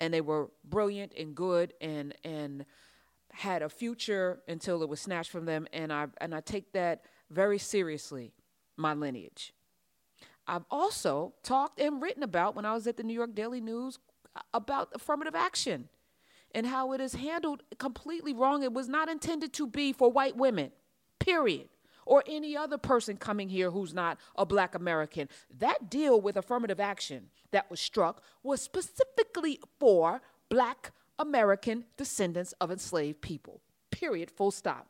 and 0.00 0.12
they 0.12 0.20
were 0.20 0.50
brilliant 0.64 1.12
and 1.16 1.34
good 1.34 1.72
and 1.80 2.14
and 2.24 2.64
had 3.32 3.62
a 3.62 3.68
future 3.68 4.42
until 4.46 4.82
it 4.82 4.88
was 4.88 5.00
snatched 5.00 5.30
from 5.30 5.44
them. 5.46 5.66
And 5.72 5.92
I 5.92 6.08
and 6.20 6.34
I 6.34 6.40
take 6.40 6.72
that 6.72 7.04
very 7.30 7.58
seriously 7.58 8.32
my 8.76 8.94
lineage 8.94 9.54
I've 10.46 10.64
also 10.70 11.34
talked 11.42 11.80
and 11.80 12.02
written 12.02 12.22
about 12.22 12.56
when 12.56 12.64
I 12.64 12.74
was 12.74 12.86
at 12.86 12.96
the 12.96 13.02
New 13.02 13.14
York 13.14 13.34
Daily 13.34 13.60
News 13.60 13.98
uh, 14.34 14.40
about 14.52 14.88
affirmative 14.94 15.34
action 15.34 15.88
and 16.54 16.66
how 16.66 16.92
it 16.92 17.00
is 17.00 17.14
handled 17.14 17.62
completely 17.78 18.34
wrong. 18.34 18.62
It 18.62 18.72
was 18.72 18.88
not 18.88 19.08
intended 19.08 19.52
to 19.54 19.66
be 19.66 19.92
for 19.92 20.10
white 20.10 20.36
women, 20.36 20.72
period, 21.20 21.68
or 22.04 22.24
any 22.26 22.56
other 22.56 22.76
person 22.76 23.16
coming 23.16 23.48
here 23.48 23.70
who's 23.70 23.94
not 23.94 24.18
a 24.36 24.44
black 24.44 24.74
American. 24.74 25.28
That 25.58 25.88
deal 25.88 26.20
with 26.20 26.36
affirmative 26.36 26.80
action 26.80 27.30
that 27.52 27.70
was 27.70 27.80
struck 27.80 28.22
was 28.42 28.60
specifically 28.60 29.60
for 29.78 30.20
black 30.48 30.90
American 31.18 31.84
descendants 31.96 32.52
of 32.60 32.72
enslaved 32.72 33.20
people, 33.20 33.60
period, 33.92 34.30
full 34.30 34.50
stop. 34.50 34.88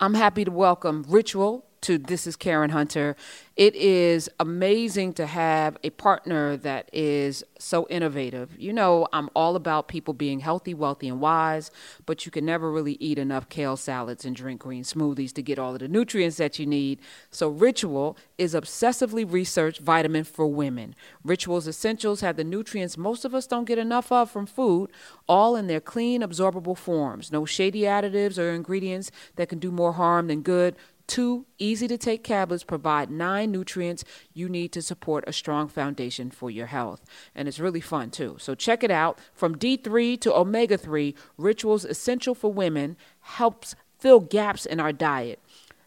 I'm 0.00 0.14
happy 0.14 0.44
to 0.44 0.50
welcome 0.50 1.04
Ritual 1.08 1.69
to 1.82 1.96
This 1.96 2.26
is 2.26 2.36
Karen 2.36 2.70
Hunter. 2.70 3.16
It 3.56 3.74
is 3.74 4.28
amazing 4.38 5.14
to 5.14 5.26
have 5.26 5.76
a 5.82 5.90
partner 5.90 6.56
that 6.58 6.88
is 6.92 7.44
so 7.58 7.86
innovative. 7.88 8.58
You 8.58 8.72
know, 8.72 9.06
I'm 9.12 9.28
all 9.34 9.56
about 9.56 9.88
people 9.88 10.14
being 10.14 10.40
healthy, 10.40 10.74
wealthy, 10.74 11.08
and 11.08 11.20
wise, 11.20 11.70
but 12.06 12.24
you 12.24 12.32
can 12.32 12.44
never 12.44 12.70
really 12.70 12.96
eat 13.00 13.18
enough 13.18 13.48
kale 13.48 13.76
salads 13.76 14.24
and 14.24 14.36
drink 14.36 14.60
green 14.60 14.82
smoothies 14.82 15.32
to 15.34 15.42
get 15.42 15.58
all 15.58 15.74
of 15.74 15.80
the 15.80 15.88
nutrients 15.88 16.36
that 16.36 16.58
you 16.58 16.66
need. 16.66 17.00
So, 17.30 17.48
Ritual 17.48 18.16
is 18.38 18.54
obsessively 18.54 19.30
researched 19.30 19.80
vitamin 19.80 20.24
for 20.24 20.46
women. 20.46 20.94
Ritual's 21.24 21.68
essentials 21.68 22.20
have 22.20 22.36
the 22.36 22.44
nutrients 22.44 22.96
most 22.96 23.24
of 23.24 23.34
us 23.34 23.46
don't 23.46 23.64
get 23.64 23.78
enough 23.78 24.12
of 24.12 24.30
from 24.30 24.46
food, 24.46 24.90
all 25.28 25.56
in 25.56 25.66
their 25.66 25.80
clean, 25.80 26.22
absorbable 26.22 26.76
forms. 26.76 27.32
No 27.32 27.44
shady 27.44 27.82
additives 27.82 28.38
or 28.38 28.50
ingredients 28.50 29.10
that 29.36 29.48
can 29.48 29.58
do 29.58 29.70
more 29.70 29.92
harm 29.94 30.28
than 30.28 30.42
good 30.42 30.76
Two 31.10 31.44
easy 31.58 31.88
to 31.88 31.98
take 31.98 32.22
tablets 32.22 32.62
provide 32.62 33.10
nine 33.10 33.50
nutrients 33.50 34.04
you 34.32 34.48
need 34.48 34.70
to 34.70 34.80
support 34.80 35.24
a 35.26 35.32
strong 35.32 35.66
foundation 35.66 36.30
for 36.30 36.52
your 36.52 36.68
health. 36.68 37.04
And 37.34 37.48
it's 37.48 37.58
really 37.58 37.80
fun 37.80 38.12
too. 38.12 38.36
So 38.38 38.54
check 38.54 38.84
it 38.84 38.92
out. 38.92 39.18
From 39.34 39.56
D3 39.56 40.20
to 40.20 40.32
omega 40.32 40.78
3, 40.78 41.16
Rituals 41.36 41.84
Essential 41.84 42.36
for 42.36 42.52
Women 42.52 42.96
helps 43.22 43.74
fill 43.98 44.20
gaps 44.20 44.64
in 44.64 44.78
our 44.78 44.92
diet. 44.92 45.40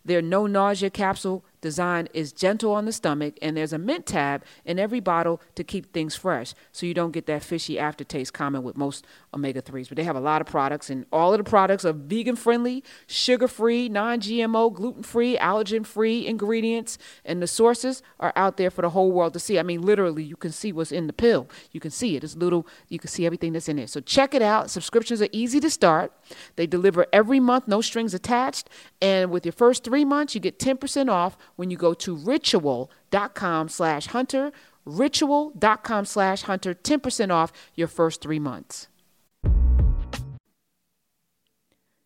Their 0.04 0.22
no 0.22 0.46
nausea 0.46 0.90
capsule 0.90 1.46
design 1.64 2.08
is 2.14 2.32
gentle 2.32 2.74
on 2.74 2.86
the 2.86 2.92
stomach, 2.92 3.40
and 3.42 3.58
there's 3.58 3.74
a 3.74 3.80
mint 3.80 4.06
tab 4.06 4.44
in 4.66 4.78
every 4.78 5.00
bottle 5.00 5.42
to 5.56 5.64
keep 5.64 5.92
things 5.92 6.16
fresh 6.16 6.54
so 6.72 6.86
you 6.86 6.94
don't 6.94 7.12
get 7.12 7.26
that 7.26 7.42
fishy 7.42 7.80
aftertaste 7.80 8.34
common 8.34 8.62
with 8.62 8.78
most 8.78 9.06
omega 9.34 9.62
3s. 9.62 9.88
But 9.90 9.98
they 9.98 10.04
have 10.04 10.16
a 10.16 10.20
lot 10.20 10.42
of 10.42 10.48
products, 10.48 10.92
and 10.92 11.08
all 11.12 11.34
of 11.34 11.40
the 11.40 11.50
products 11.50 11.86
are 11.86 11.94
vegan 11.94 12.36
friendly, 12.36 12.84
sugar 13.08 13.48
free, 13.48 13.90
non 13.90 14.20
GMO, 14.20 14.72
gluten 14.72 15.02
free, 15.02 15.38
allergen 15.38 15.86
free 15.86 16.28
ingredients, 16.28 17.00
and 17.26 17.42
the 17.42 17.48
sources 17.48 18.04
are 18.20 18.34
out 18.36 18.58
there 18.58 18.70
for 18.70 18.84
the 18.84 18.90
whole 18.90 19.12
world 19.12 19.34
to 19.34 19.40
see. 19.40 19.58
I 19.58 19.64
mean, 19.64 19.82
literally, 19.82 20.24
you 20.24 20.36
can 20.36 20.52
see 20.52 20.72
what's 20.72 20.92
in 20.92 21.08
the 21.08 21.14
pill. 21.14 21.50
You 21.72 21.80
can 21.80 21.92
see 21.92 22.16
it. 22.16 22.24
It's 22.24 22.36
little, 22.36 22.68
you 22.90 23.00
can 23.00 23.10
see 23.10 23.26
everything 23.26 23.54
that's 23.54 23.70
in 23.70 23.78
there. 23.78 23.88
So 23.88 24.02
check 24.02 24.36
it 24.36 24.42
out. 24.42 24.70
Subscriptions 24.70 25.22
are 25.22 25.30
easy 25.32 25.60
to 25.62 25.70
start. 25.70 26.12
They 26.58 26.68
deliver 26.68 27.08
every 27.14 27.40
month, 27.40 27.68
no 27.68 27.80
strings 27.82 28.14
attached. 28.14 28.70
And 29.02 29.32
with 29.32 29.46
your 29.46 29.54
first 29.54 29.86
three 29.86 30.04
months, 30.04 30.36
you 30.36 30.42
get 30.42 30.60
10% 30.60 31.10
off 31.10 31.38
when 31.56 31.70
you 31.70 31.78
go 31.78 31.94
to 31.94 32.16
ritual.com 32.16 33.70
slash 33.70 34.08
hunter, 34.08 34.52
ritual.com 34.86 36.06
slash 36.06 36.44
hunter, 36.44 36.74
10% 36.74 37.32
off 37.32 37.52
your 37.76 37.88
first 37.88 38.22
three 38.22 38.40
months. 38.40 38.88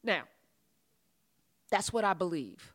Now, 0.03 0.23
that's 1.69 1.91
what 1.91 2.05
I 2.05 2.13
believe. 2.13 2.73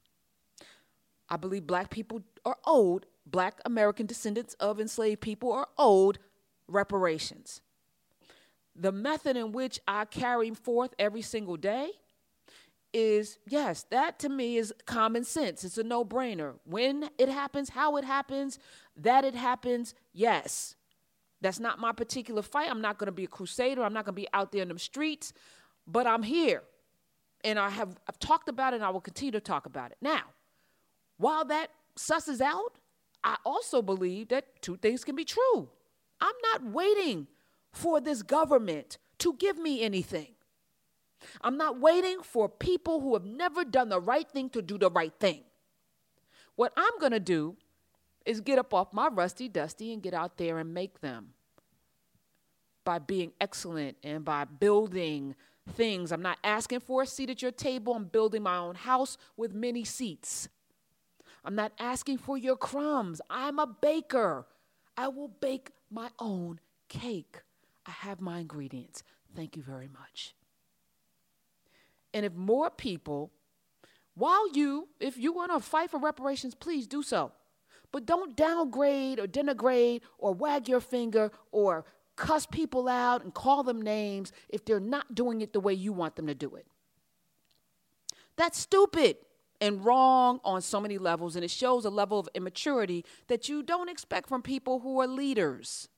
I 1.29 1.37
believe 1.37 1.67
black 1.67 1.91
people 1.91 2.23
are 2.45 2.59
owed, 2.67 3.07
black 3.25 3.61
American 3.65 4.05
descendants 4.07 4.55
of 4.55 4.81
enslaved 4.81 5.23
people 5.23 5.51
are 5.53 5.69
owed 5.79 6.19
reparations. 6.69 7.63
The 8.77 8.93
method 8.93 9.37
in 9.37 9.53
which 9.53 9.81
I 9.87 10.05
carry 10.05 10.51
forth 10.51 10.95
every 10.99 11.23
single 11.23 11.57
day 11.57 11.91
is 12.93 13.39
yes, 13.49 13.85
that 13.91 14.19
to 14.21 14.29
me 14.29 14.57
is 14.57 14.73
common 14.87 15.25
sense. 15.25 15.65
It's 15.65 15.79
a 15.79 15.83
no 15.83 16.05
brainer. 16.05 16.55
When 16.65 17.11
it 17.19 17.29
happens, 17.29 17.71
how 17.71 17.97
it 17.97 18.05
happens, 18.05 18.59
that 18.97 19.25
it 19.25 19.35
happens, 19.35 19.95
yes. 20.13 20.77
That's 21.41 21.59
not 21.59 21.79
my 21.79 21.93
particular 21.93 22.43
fight. 22.43 22.71
I'm 22.71 22.81
not 22.81 22.99
going 22.99 23.07
to 23.07 23.13
be 23.13 23.25
a 23.25 23.29
crusader. 23.29 23.83
I'm 23.83 23.93
not 23.93 24.05
going 24.05 24.15
to 24.15 24.21
be 24.21 24.29
out 24.33 24.53
there 24.53 24.63
in 24.63 24.69
the 24.69 24.79
streets, 24.79 25.33
but 25.87 26.07
I'm 26.07 26.23
here. 26.23 26.63
And 27.45 27.59
I 27.59 27.71
have 27.71 27.99
I've 28.09 28.19
talked 28.21 28.49
about 28.49 28.73
it 28.73 28.77
and 28.77 28.85
I 28.85 28.91
will 28.91 29.01
continue 29.01 29.33
to 29.33 29.41
talk 29.41 29.67
about 29.67 29.91
it. 29.91 29.97
Now, 30.01 30.23
while 31.17 31.45
that 31.47 31.69
susses 31.97 32.41
out, 32.41 32.79
I 33.25 33.37
also 33.45 33.83
believe 33.83 34.29
that 34.29 34.63
two 34.63 34.77
things 34.77 35.05
can 35.05 35.17
be 35.17 35.25
true. 35.25 35.69
I'm 36.21 36.35
not 36.53 36.73
waiting 36.73 37.27
for 37.73 38.01
this 38.01 38.23
government 38.23 38.99
to 39.19 39.35
give 39.35 39.59
me 39.59 39.83
anything. 39.83 40.35
I'm 41.41 41.57
not 41.57 41.81
waiting 41.81 42.23
for 42.23 42.49
people 42.49 43.01
who 43.01 43.15
have 43.15 43.25
never 43.25 43.65
done 43.65 43.89
the 43.89 44.01
right 44.01 44.29
thing 44.29 44.51
to 44.51 44.63
do 44.63 44.79
the 44.79 44.91
right 44.91 45.13
thing. 45.19 45.43
What 46.57 46.73
I'm 46.77 46.99
going 46.99 47.13
to 47.13 47.21
do 47.21 47.57
is 48.25 48.41
get 48.41 48.59
up 48.59 48.73
off 48.75 48.93
my 48.93 49.09
rusty 49.09 49.49
dusty 49.49 49.93
and 49.93 50.03
get 50.03 50.15
out 50.15 50.37
there 50.37 50.59
and 50.59 50.73
make 50.73 51.01
them 51.01 51.35
by 52.85 52.99
being 52.99 53.33
excellent 53.41 53.97
and 54.03 54.25
by 54.25 54.45
building 54.45 55.35
things. 55.75 56.13
I'm 56.13 56.23
not 56.23 56.39
asking 56.43 56.81
for 56.81 57.03
a 57.03 57.07
seat 57.07 57.31
at 57.31 57.43
your 57.43 57.53
table. 57.53 57.95
I'm 57.95 58.05
building 58.05 58.43
my 58.43 58.57
own 58.57 58.75
house 58.75 59.17
with 59.37 59.55
many 59.55 59.85
seats. 59.85 60.49
I'm 61.45 61.55
not 61.55 61.73
asking 61.79 62.19
for 62.19 62.39
your 62.39 62.57
crumbs. 62.57 63.21
I'm 63.29 63.59
a 63.59 63.67
baker. 63.67 64.47
I 64.97 65.09
will 65.09 65.29
bake 65.29 65.71
my 65.91 66.09
own 66.19 66.61
cake. 66.89 67.39
I 67.87 67.91
have 67.91 68.21
my 68.21 68.39
ingredients. 68.39 69.03
Thank 69.35 69.57
you 69.57 69.63
very 69.63 69.89
much. 69.89 70.35
And 72.15 72.27
if 72.27 72.35
more 72.35 72.71
people, 72.71 73.31
while 74.15 74.51
you, 74.53 74.89
if 75.01 75.17
you 75.17 75.33
want 75.33 75.53
to 75.53 75.61
fight 75.61 75.91
for 75.91 75.99
reparations, 75.99 76.55
please 76.55 76.87
do 76.87 77.03
so. 77.03 77.33
But 77.91 78.07
don't 78.07 78.37
downgrade 78.37 79.19
or 79.19 79.27
denigrate 79.27 80.01
or 80.19 80.33
wag 80.33 80.69
your 80.69 80.81
finger 80.81 81.31
or 81.51 81.85
cuss 82.17 82.47
people 82.47 82.89
out 82.89 83.23
and 83.23 83.33
call 83.33 83.63
them 83.63 83.81
names 83.81 84.33
if 84.49 84.65
they're 84.65 84.81
not 84.81 85.15
doing 85.15 85.41
it 85.41 85.53
the 85.53 85.61
way 85.61 85.75
you 85.75 85.93
want 85.93 86.17
them 86.17 86.27
to 86.27 86.35
do 86.35 86.55
it. 86.55 86.67
That's 88.37 88.59
stupid 88.59 89.17
and 89.61 89.85
wrong 89.85 90.41
on 90.45 90.61
so 90.61 90.81
many 90.81 90.99
levels, 90.99 91.37
and 91.37 91.45
it 91.45 91.51
shows 91.51 91.85
a 91.85 91.91
level 91.91 92.19
of 92.19 92.29
immaturity 92.35 93.05
that 93.29 93.49
you 93.49 93.63
don't 93.63 93.89
expect 93.89 94.29
from 94.29 94.43
people 94.43 94.81
who 94.81 95.01
are 95.01 95.07
leaders. 95.07 95.89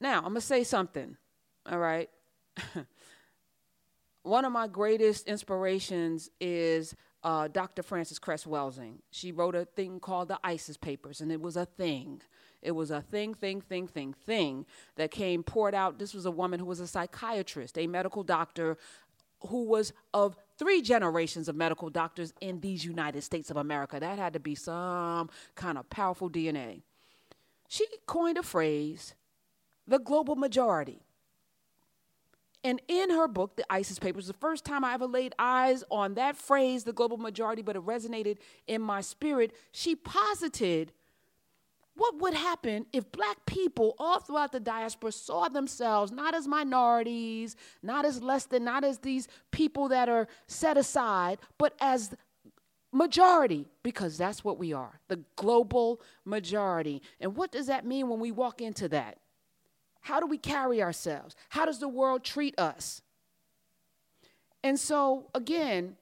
Now, 0.00 0.22
I'm 0.24 0.34
to 0.34 0.40
say 0.40 0.64
something, 0.64 1.16
all 1.70 1.78
right? 1.78 2.08
one 4.24 4.44
of 4.44 4.52
my 4.52 4.66
greatest 4.66 5.28
inspirations 5.28 6.30
is 6.40 6.96
uh, 7.22 7.46
Dr. 7.48 7.82
Frances 7.82 8.18
Cress 8.18 8.44
Welsing. 8.44 8.96
She 9.10 9.32
wrote 9.32 9.54
a 9.54 9.66
thing 9.66 10.00
called 10.00 10.28
the 10.28 10.38
ISIS 10.42 10.76
Papers, 10.76 11.20
and 11.20 11.30
it 11.30 11.40
was 11.40 11.56
a 11.56 11.66
thing. 11.66 12.22
It 12.62 12.72
was 12.72 12.90
a 12.90 13.02
thing, 13.02 13.34
thing, 13.34 13.60
thing, 13.60 13.86
thing, 13.86 14.14
thing 14.14 14.64
that 14.96 15.10
came 15.10 15.42
poured 15.42 15.74
out. 15.74 15.98
This 15.98 16.14
was 16.14 16.24
a 16.24 16.30
woman 16.30 16.58
who 16.58 16.66
was 16.66 16.80
a 16.80 16.86
psychiatrist, 16.86 17.78
a 17.78 17.86
medical 17.86 18.22
doctor 18.22 18.78
who 19.48 19.64
was 19.64 19.92
of 20.14 20.36
three 20.58 20.80
generations 20.80 21.46
of 21.46 21.54
medical 21.54 21.90
doctors 21.90 22.32
in 22.40 22.60
these 22.60 22.82
United 22.82 23.22
States 23.22 23.50
of 23.50 23.58
America. 23.58 24.00
That 24.00 24.18
had 24.18 24.32
to 24.32 24.40
be 24.40 24.54
some 24.54 25.28
kind 25.54 25.76
of 25.76 25.90
powerful 25.90 26.30
DNA. 26.30 26.80
She 27.68 27.84
coined 28.06 28.38
a 28.38 28.42
phrase, 28.42 29.14
the 29.86 29.98
global 29.98 30.34
majority. 30.34 31.02
And 32.64 32.80
in 32.88 33.10
her 33.10 33.28
book, 33.28 33.56
The 33.56 33.66
ISIS 33.70 33.98
Papers, 33.98 34.26
the 34.26 34.32
first 34.32 34.64
time 34.64 34.84
I 34.84 34.94
ever 34.94 35.06
laid 35.06 35.34
eyes 35.38 35.84
on 35.90 36.14
that 36.14 36.34
phrase, 36.34 36.84
the 36.84 36.94
global 36.94 37.18
majority, 37.18 37.60
but 37.60 37.76
it 37.76 37.84
resonated 37.84 38.38
in 38.66 38.80
my 38.80 39.02
spirit, 39.02 39.54
she 39.70 39.94
posited 39.94 40.92
what 41.96 42.18
would 42.20 42.34
happen 42.34 42.86
if 42.92 43.12
black 43.12 43.46
people 43.46 43.94
all 43.98 44.18
throughout 44.18 44.50
the 44.50 44.58
diaspora 44.58 45.12
saw 45.12 45.48
themselves 45.48 46.10
not 46.10 46.34
as 46.34 46.48
minorities, 46.48 47.54
not 47.82 48.04
as 48.04 48.20
less 48.22 48.46
than, 48.46 48.64
not 48.64 48.82
as 48.82 48.98
these 48.98 49.28
people 49.52 49.88
that 49.88 50.08
are 50.08 50.26
set 50.48 50.76
aside, 50.76 51.38
but 51.58 51.74
as 51.80 52.14
majority, 52.90 53.66
because 53.82 54.16
that's 54.16 54.42
what 54.42 54.58
we 54.58 54.72
are 54.72 55.00
the 55.08 55.20
global 55.36 56.00
majority. 56.24 57.02
And 57.20 57.36
what 57.36 57.52
does 57.52 57.66
that 57.66 57.84
mean 57.86 58.08
when 58.08 58.20
we 58.20 58.32
walk 58.32 58.60
into 58.60 58.88
that? 58.88 59.18
How 60.04 60.20
do 60.20 60.26
we 60.26 60.36
carry 60.36 60.82
ourselves? 60.82 61.34
How 61.48 61.64
does 61.64 61.78
the 61.78 61.88
world 61.88 62.24
treat 62.24 62.58
us? 62.60 63.00
And 64.62 64.78
so, 64.78 65.30
again, 65.34 65.96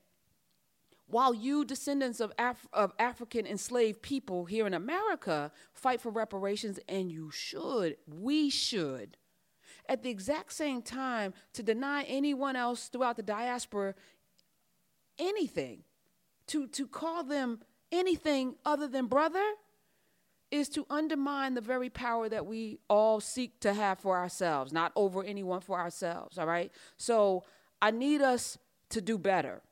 while 1.07 1.33
you, 1.33 1.65
descendants 1.65 2.19
of, 2.19 2.33
Af- 2.37 2.67
of 2.73 2.93
African 2.99 3.47
enslaved 3.47 4.03
people 4.03 4.45
here 4.45 4.67
in 4.67 4.75
America, 4.75 5.53
fight 5.73 6.01
for 6.01 6.11
reparations, 6.11 6.81
and 6.89 7.13
you 7.13 7.31
should, 7.31 7.97
we 8.09 8.51
should, 8.51 9.19
at 9.89 10.03
the 10.03 10.11
exact 10.11 10.53
same 10.53 10.83
time, 10.83 11.33
to 11.53 11.63
deny 11.63 12.03
anyone 12.03 12.57
else 12.57 12.89
throughout 12.89 13.17
the 13.17 13.23
diaspora 13.23 13.95
anything, 15.17 15.85
to, 16.49 16.67
to 16.67 16.89
call 16.89 17.23
them 17.23 17.61
anything 17.93 18.57
other 18.65 18.89
than 18.89 19.07
brother, 19.07 19.45
is 20.53 20.69
to 20.69 20.87
undermine 20.91 21.55
the 21.55 21.61
very 21.63 21.89
power 21.89 22.29
that 22.29 22.47
we 22.47 22.79
all 22.89 23.21
seek 23.21 23.59
to 23.61 23.73
have 23.73 23.99
for 23.99 24.19
ourselves, 24.19 24.71
not 24.73 24.93
over 24.95 25.25
anyone 25.25 25.61
for 25.61 25.81
ourselves, 25.81 26.39
all 26.39 26.47
right? 26.47 26.71
So 26.99 27.45
I 27.81 27.91
need 27.91 28.21
us 28.21 28.59
to 28.91 29.01
do 29.01 29.17
better. 29.17 29.63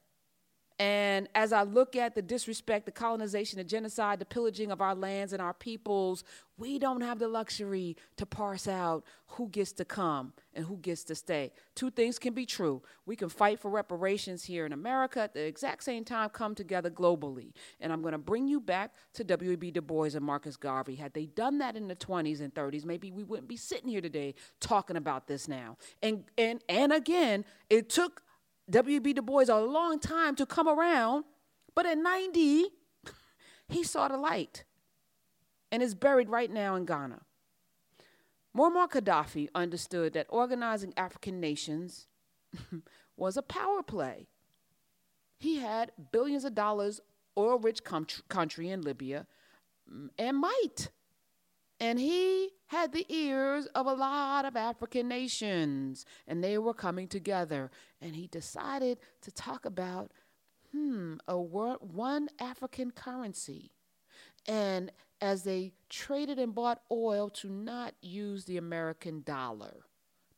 And 0.81 1.29
as 1.35 1.53
I 1.53 1.65
look 1.65 1.95
at 1.95 2.15
the 2.15 2.23
disrespect, 2.23 2.87
the 2.87 2.91
colonization, 2.91 3.59
the 3.59 3.65
genocide, 3.65 4.19
the 4.19 4.25
pillaging 4.25 4.71
of 4.71 4.81
our 4.81 4.95
lands 4.95 5.35
and 5.35 5.43
our 5.43 5.53
peoples, 5.53 6.25
we 6.57 6.79
don't 6.79 7.03
have 7.03 7.19
the 7.19 7.29
luxury 7.29 7.99
to 8.17 8.25
parse 8.25 8.67
out 8.67 9.05
who 9.27 9.51
gets 9.51 9.73
to 9.73 9.85
come 9.85 10.33
and 10.55 10.65
who 10.65 10.79
gets 10.79 11.05
to 11.05 11.15
stay. 11.15 11.53
Two 11.75 11.91
things 11.91 12.19
can 12.19 12.33
be 12.33 12.47
true. 12.47 12.81
We 13.05 13.15
can 13.15 13.29
fight 13.29 13.61
for 13.61 13.71
reparations 13.71 14.43
here 14.43 14.65
in 14.65 14.73
America 14.73 15.21
at 15.21 15.35
the 15.35 15.45
exact 15.45 15.85
same 15.85 16.03
time, 16.03 16.31
come 16.31 16.55
together 16.55 16.89
globally. 16.89 17.53
And 17.79 17.93
I'm 17.93 18.01
going 18.01 18.13
to 18.13 18.19
bring 18.19 18.49
you 18.49 18.59
back 18.59 18.95
to 19.15 19.25
W.E.B. 19.25 19.73
Du 19.73 19.83
Bois 19.83 20.15
and 20.15 20.23
Marcus 20.23 20.57
Garvey. 20.57 20.95
Had 20.95 21.13
they 21.13 21.27
done 21.27 21.59
that 21.59 21.77
in 21.77 21.89
the 21.89 21.97
20s 21.97 22.41
and 22.41 22.55
30s, 22.55 22.87
maybe 22.87 23.11
we 23.13 23.23
wouldn't 23.23 23.49
be 23.49 23.59
sitting 23.59 23.91
here 23.91 24.01
today 24.01 24.35
talking 24.61 24.97
about 24.97 25.27
this 25.27 25.47
now. 25.47 25.77
And 26.03 26.25
and 26.39 26.65
and 26.71 26.91
again, 26.91 27.45
it 27.69 27.91
took 27.91 28.23
W.B. 28.71 29.15
Du 29.15 29.23
Bois 29.23 29.49
a 29.49 29.61
long 29.61 29.99
time 29.99 30.37
to 30.37 30.47
come 30.47 30.69
around, 30.69 31.25
but 31.75 31.87
at 31.87 31.99
90, 31.99 32.67
he 33.69 33.83
saw 33.83 34.09
the 34.09 34.17
light 34.17 34.65
and 35.73 35.83
is 35.83 35.95
buried 35.95 36.29
right 36.29 36.51
now 36.51 36.77
in 36.77 36.85
Ghana. 36.85 37.21
Muammar 38.57 38.89
Gaddafi 38.89 39.49
understood 39.55 40.13
that 40.15 40.27
organizing 40.29 40.93
African 40.97 41.41
nations 41.41 42.07
was 43.17 43.37
a 43.37 43.43
power 43.43 43.83
play. 43.83 44.27
He 45.39 45.59
had 45.59 45.93
billions 46.13 46.45
of 46.45 46.55
dollars, 46.55 47.01
oil 47.39 47.59
rich 47.59 47.83
country 47.85 48.69
in 48.69 48.83
Libya, 48.83 49.27
mm, 49.91 50.09
and 50.19 50.37
might. 50.39 50.91
And 51.81 51.99
he 51.99 52.51
had 52.67 52.93
the 52.93 53.07
ears 53.09 53.67
of 53.75 53.87
a 53.87 53.95
lot 53.95 54.45
of 54.45 54.55
African 54.55 55.09
nations, 55.09 56.05
and 56.27 56.45
they 56.45 56.59
were 56.59 56.75
coming 56.75 57.09
together. 57.09 57.71
And 58.03 58.15
he 58.15 58.27
decided 58.27 58.99
to 59.23 59.33
talk 59.33 59.65
about, 59.65 60.13
hmm, 60.73 61.15
a 61.27 61.41
wor- 61.41 61.79
one 61.81 62.29
African 62.39 62.91
currency. 62.91 63.73
And 64.47 64.93
as 65.23 65.43
they 65.43 65.73
traded 65.89 66.39
and 66.39 66.55
bought 66.55 66.83
oil, 66.91 67.31
to 67.31 67.49
not 67.49 67.95
use 68.03 68.45
the 68.45 68.59
American 68.59 69.23
dollar 69.23 69.85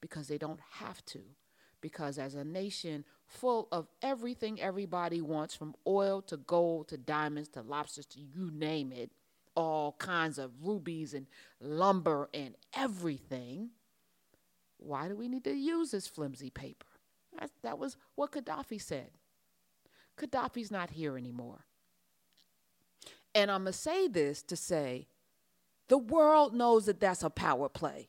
because 0.01 0.29
they 0.29 0.39
don't 0.39 0.61
have 0.79 1.05
to. 1.07 1.21
Because 1.81 2.19
as 2.19 2.35
a 2.35 2.45
nation 2.45 3.05
full 3.27 3.67
of 3.73 3.89
everything 4.03 4.61
everybody 4.61 5.21
wants, 5.21 5.55
from 5.55 5.75
oil 5.87 6.23
to 6.23 6.37
gold 6.37 6.89
to 6.89 6.97
diamonds 6.97 7.49
to 7.51 7.63
lobsters 7.63 8.07
to 8.07 8.21
you 8.21 8.51
name 8.53 8.93
it, 8.93 9.11
all 9.55 9.93
kinds 9.99 10.39
of 10.39 10.51
rubies 10.63 11.15
and 11.15 11.27
lumber 11.61 12.29
and 12.33 12.55
everything. 12.75 13.71
Why 14.79 15.09
do 15.09 15.17
we 15.17 15.29
need 15.29 15.45
to 15.45 15.55
use 15.55 15.91
this 15.91 16.07
flimsy 16.07 16.51
paper? 16.51 16.87
That, 17.39 17.51
that 17.63 17.79
was 17.79 17.97
what 18.15 18.33
Gaddafi 18.33 18.81
said. 18.81 19.11
Gaddafi's 20.19 20.71
not 20.71 20.91
here 20.91 21.17
anymore. 21.17 21.67
And 23.35 23.51
I'm 23.51 23.65
going 23.65 23.73
to 23.73 23.79
say 23.79 24.09
this 24.09 24.43
to 24.43 24.57
say 24.57 25.07
the 25.89 25.99
world 25.99 26.55
knows 26.55 26.87
that 26.87 27.01
that's 27.01 27.23
a 27.23 27.31
power 27.31 27.69
play. 27.69 28.09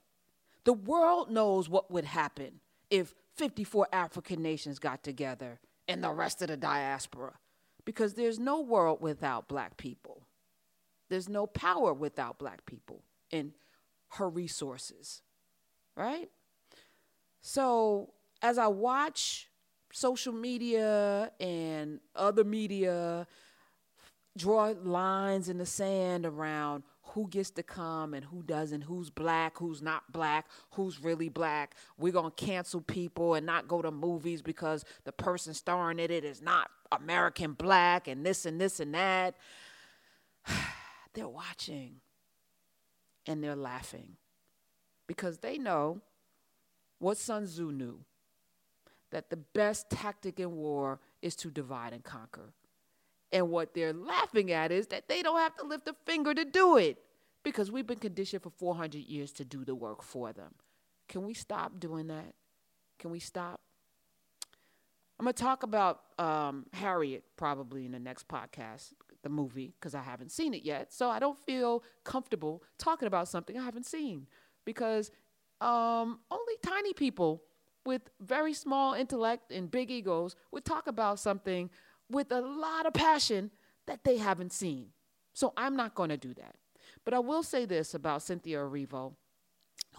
The 0.65 0.73
world 0.73 1.29
knows 1.29 1.69
what 1.69 1.91
would 1.91 2.05
happen 2.05 2.59
if 2.89 3.13
54 3.35 3.87
African 3.91 4.41
nations 4.41 4.79
got 4.79 5.03
together 5.03 5.59
and 5.87 6.03
the 6.03 6.11
rest 6.11 6.41
of 6.41 6.47
the 6.47 6.57
diaspora, 6.57 7.33
because 7.83 8.13
there's 8.13 8.39
no 8.39 8.61
world 8.61 9.01
without 9.01 9.47
black 9.47 9.75
people. 9.77 10.25
There's 11.09 11.29
no 11.29 11.47
power 11.47 11.93
without 11.93 12.39
black 12.39 12.65
people 12.65 13.03
and 13.31 13.51
her 14.13 14.29
resources, 14.29 15.21
right? 15.95 16.29
So 17.41 18.13
as 18.41 18.57
I 18.57 18.67
watch 18.67 19.49
social 19.91 20.33
media 20.33 21.31
and 21.39 21.99
other 22.15 22.43
media 22.43 23.27
draw 24.37 24.73
lines 24.83 25.49
in 25.49 25.57
the 25.57 25.65
sand 25.65 26.25
around 26.25 26.83
who 27.13 27.27
gets 27.27 27.51
to 27.51 27.61
come 27.61 28.13
and 28.15 28.25
who 28.25 28.41
doesn't, 28.41 28.81
who's 28.81 29.11
black, 29.11 29.57
who's 29.59 29.81
not 29.81 30.11
black, 30.11 30.47
who's 30.71 31.03
really 31.03 31.29
black. 31.29 31.75
We're 31.97 32.13
going 32.13 32.31
to 32.31 32.45
cancel 32.45 32.81
people 32.81 33.35
and 33.35 33.45
not 33.45 33.67
go 33.67 33.81
to 33.83 33.91
movies 33.91 34.41
because 34.41 34.83
the 35.03 35.11
person 35.11 35.53
starring 35.53 35.99
in 35.99 36.09
it 36.09 36.23
is 36.23 36.41
not 36.41 36.71
American 36.91 37.53
black 37.53 38.07
and 38.07 38.25
this 38.25 38.45
and 38.45 38.59
this 38.59 38.79
and 38.79 38.95
that. 38.95 39.35
They're 41.13 41.27
watching 41.27 41.97
and 43.25 43.43
they're 43.43 43.55
laughing 43.55 44.17
because 45.07 45.39
they 45.39 45.57
know 45.57 46.01
what 46.99 47.17
Sun 47.17 47.45
Tzu 47.45 47.71
knew 47.71 47.99
that 49.11 49.29
the 49.29 49.37
best 49.37 49.89
tactic 49.89 50.39
in 50.39 50.55
war 50.55 50.99
is 51.21 51.35
to 51.37 51.51
divide 51.51 51.93
and 51.93 52.03
conquer. 52.03 52.53
And 53.31 53.49
what 53.49 53.73
they're 53.73 53.93
laughing 53.93 54.51
at 54.51 54.71
is 54.71 54.87
that 54.87 55.07
they 55.07 55.21
don't 55.21 55.39
have 55.39 55.55
to 55.57 55.65
lift 55.65 55.87
a 55.87 55.95
finger 56.05 56.33
to 56.33 56.45
do 56.45 56.77
it 56.77 56.97
because 57.43 57.71
we've 57.71 57.85
been 57.85 57.99
conditioned 57.99 58.43
for 58.43 58.49
400 58.49 58.97
years 58.99 59.31
to 59.33 59.45
do 59.45 59.63
the 59.63 59.75
work 59.75 60.01
for 60.01 60.33
them. 60.33 60.53
Can 61.07 61.25
we 61.25 61.33
stop 61.33 61.79
doing 61.79 62.07
that? 62.07 62.33
Can 62.99 63.11
we 63.11 63.19
stop? 63.19 63.59
I'm 65.19 65.25
going 65.25 65.33
to 65.33 65.43
talk 65.43 65.63
about 65.63 66.01
um, 66.17 66.65
Harriet 66.73 67.23
probably 67.37 67.85
in 67.85 67.91
the 67.91 67.99
next 67.99 68.27
podcast 68.27 68.93
the 69.23 69.29
movie 69.29 69.73
because 69.79 69.95
I 69.95 70.01
haven't 70.01 70.31
seen 70.31 70.53
it 70.53 70.63
yet. 70.63 70.93
So 70.93 71.09
I 71.09 71.19
don't 71.19 71.39
feel 71.39 71.83
comfortable 72.03 72.63
talking 72.77 73.07
about 73.07 73.27
something 73.27 73.57
I 73.57 73.63
haven't 73.63 73.85
seen 73.85 74.27
because 74.65 75.09
um, 75.61 76.19
only 76.29 76.53
tiny 76.61 76.93
people 76.93 77.43
with 77.85 78.01
very 78.21 78.53
small 78.53 78.93
intellect 78.93 79.51
and 79.51 79.71
big 79.71 79.89
egos 79.89 80.35
would 80.51 80.65
talk 80.65 80.87
about 80.87 81.19
something 81.19 81.69
with 82.09 82.31
a 82.31 82.41
lot 82.41 82.85
of 82.85 82.93
passion 82.93 83.49
that 83.87 84.03
they 84.03 84.17
haven't 84.17 84.53
seen. 84.53 84.89
So 85.33 85.53
I'm 85.57 85.75
not 85.75 85.95
going 85.95 86.09
to 86.09 86.17
do 86.17 86.33
that. 86.35 86.55
But 87.05 87.13
I 87.13 87.19
will 87.19 87.43
say 87.43 87.65
this 87.65 87.93
about 87.93 88.21
Cynthia 88.21 88.59
Erivo, 88.59 89.15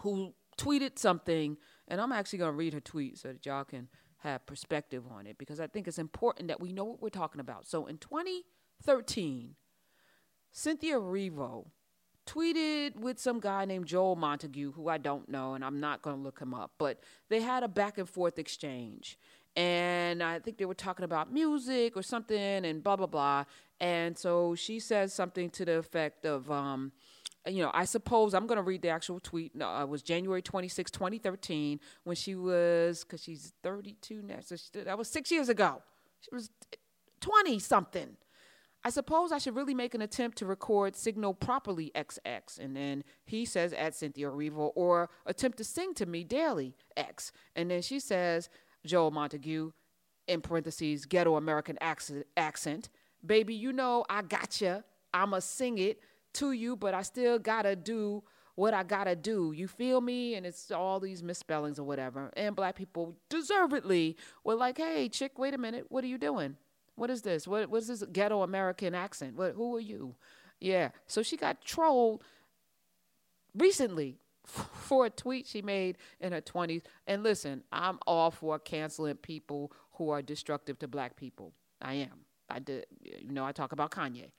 who 0.01 0.35
tweeted 0.59 0.99
something, 0.99 1.57
and 1.89 2.01
I'm 2.01 2.13
actually 2.13 2.39
going 2.39 2.53
to 2.53 2.57
read 2.57 2.73
her 2.73 2.81
tweet 2.81 3.19
so 3.19 3.29
that 3.29 3.45
y'all 3.45 3.65
can 3.65 3.89
have 4.19 4.47
perspective 4.47 5.05
on 5.11 5.27
it 5.27 5.37
because 5.37 5.61
I 5.61 5.67
think 5.67 5.87
it's 5.87 5.99
important 5.99 6.49
that 6.49 6.61
we 6.61 6.73
know 6.73 6.85
what 6.85 7.03
we're 7.03 7.09
talking 7.11 7.41
about. 7.41 7.67
So 7.67 7.87
in 7.87 7.99
20- 7.99 8.41
13, 8.85 9.55
Cynthia 10.53 10.99
Erivo 10.99 11.67
tweeted 12.27 12.97
with 12.97 13.19
some 13.19 13.41
guy 13.41 13.65
named 13.65 13.87
Joel 13.87 14.17
Montague, 14.17 14.73
who 14.73 14.89
I 14.89 14.99
don't 14.99 15.29
know, 15.29 15.55
and 15.55 15.65
I'm 15.65 15.81
not 15.81 16.03
going 16.03 16.17
to 16.17 16.23
look 16.23 16.39
him 16.39 16.55
up, 16.55 16.73
but 16.79 17.01
they 17.29 17.41
had 17.41 17.63
a 17.63 17.69
back 17.69 17.99
and 17.99 18.09
forth 18.09 18.39
exchange. 18.39 19.19
And 19.57 20.23
I 20.23 20.39
think 20.41 20.59
they 20.59 20.65
were 20.65 20.75
talking 20.75 21.05
about 21.05 21.33
music 21.33 21.97
or 21.97 22.03
something 22.03 22.65
and 22.65 22.83
blah, 22.83 22.97
blah, 22.97 23.07
blah. 23.07 23.45
And 23.81 24.17
so 24.17 24.55
she 24.55 24.81
says 24.81 25.13
something 25.13 25.51
to 25.51 25.65
the 25.65 25.79
effect 25.79 26.27
of, 26.27 26.51
um, 26.51 26.93
you 27.47 27.63
know, 27.63 27.71
I 27.73 27.85
suppose 27.85 28.35
I'm 28.35 28.47
going 28.47 28.57
to 28.57 28.63
read 28.63 28.83
the 28.83 28.89
actual 28.89 29.21
tweet. 29.21 29.55
No, 29.55 29.81
it 29.81 29.89
was 29.89 30.03
January 30.03 30.43
26, 30.43 30.91
2013, 30.91 31.79
when 32.05 32.17
she 32.17 32.35
was, 32.35 33.05
because 33.05 33.23
she's 33.23 33.53
32 33.63 34.23
now. 34.23 34.37
So 34.41 34.57
she, 34.57 34.81
that 34.81 34.99
was 34.99 35.09
six 35.09 35.31
years 35.31 35.49
ago. 35.49 35.83
She 36.21 36.31
was 36.35 36.51
20 37.21 37.59
something. 37.59 38.17
I 38.87 38.91
suppose 38.91 39.33
I 39.33 39.39
should 39.39 39.57
really 39.57 39.75
make 39.75 39.95
an 39.95 40.03
attempt 40.03 40.37
to 40.39 40.47
record 40.47 40.95
signal 40.95 41.33
properly 41.33 41.91
XX. 41.95 42.59
And 42.59 42.77
then 42.77 43.03
he 43.25 43.47
says 43.47 43.73
at 43.73 43.95
Cynthia 43.95 44.29
Erivo, 44.29 44.73
or 44.75 45.09
attempt 45.25 45.57
to 45.59 45.65
sing 45.65 45.95
to 45.95 46.05
me 46.07 46.23
daily 46.23 46.77
X. 46.97 47.33
And 47.57 47.71
then 47.71 47.81
she 47.81 47.99
says, 47.99 48.51
Joel 48.85 49.11
Montague, 49.11 49.73
in 50.27 50.41
parentheses, 50.43 51.07
ghetto 51.07 51.37
American 51.37 51.79
accent. 51.81 52.89
Baby, 53.25 53.55
you 53.55 53.73
know 53.73 54.05
I 54.11 54.21
gotcha. 54.23 54.85
I'ma 55.15 55.39
sing 55.39 55.79
it 55.79 56.01
to 56.35 56.53
you, 56.53 56.77
but 56.77 56.93
I 56.93 57.03
still 57.03 57.39
gotta 57.39 57.77
do 57.77 58.23
what 58.55 58.75
I 58.75 58.83
gotta 58.83 59.17
do. 59.17 59.53
You 59.57 59.67
feel 59.67 60.01
me? 60.01 60.35
And 60.35 60.45
it's 60.45 60.71
all 60.71 61.01
these 61.01 61.23
misspellings 61.23 61.79
or 61.79 61.85
whatever. 61.85 62.31
And 62.37 62.55
black 62.55 62.77
people 62.77 63.17
deservedly 63.31 64.17
were 64.45 64.55
like, 64.55 64.77
hey, 64.77 65.09
chick, 65.09 65.39
wait 65.39 65.55
a 65.55 65.59
minute. 65.59 65.87
What 65.89 66.05
are 66.05 66.09
you 66.09 66.19
doing? 66.19 66.57
What 66.97 67.11
is 67.11 67.23
this? 67.23 67.47
What, 67.47 67.69
what 67.71 67.79
is 67.79 67.89
this 67.89 68.05
ghetto 68.13 68.43
American 68.43 68.95
accent? 68.95 69.37
What, 69.37 69.55
who 69.55 69.77
are 69.77 69.81
you? 69.81 70.15
Yeah. 70.61 70.91
So 71.07 71.23
she 71.23 71.37
got 71.37 71.65
trolled 71.65 72.23
recently 73.55 74.19
for 74.47 75.07
a 75.07 75.11
tweet 75.11 75.47
she 75.47 75.63
made 75.63 75.99
in 76.21 76.33
her 76.33 76.41
20s. 76.41 76.83
And 77.07 77.23
listen, 77.23 77.63
I'm 77.73 77.99
all 78.07 78.31
for 78.31 78.59
canceling 78.59 79.17
people 79.17 79.73
who 79.93 80.11
are 80.11 80.23
destructive 80.23 80.79
to 80.81 80.89
black 80.89 81.17
people. 81.17 81.53
I 81.83 81.95
am. 81.95 82.25
I 82.49 82.59
did, 82.59 82.87
you 83.03 83.33
know, 83.33 83.45
I 83.45 83.53
talk 83.53 83.73
about 83.73 83.91
Kanye. 83.91 84.31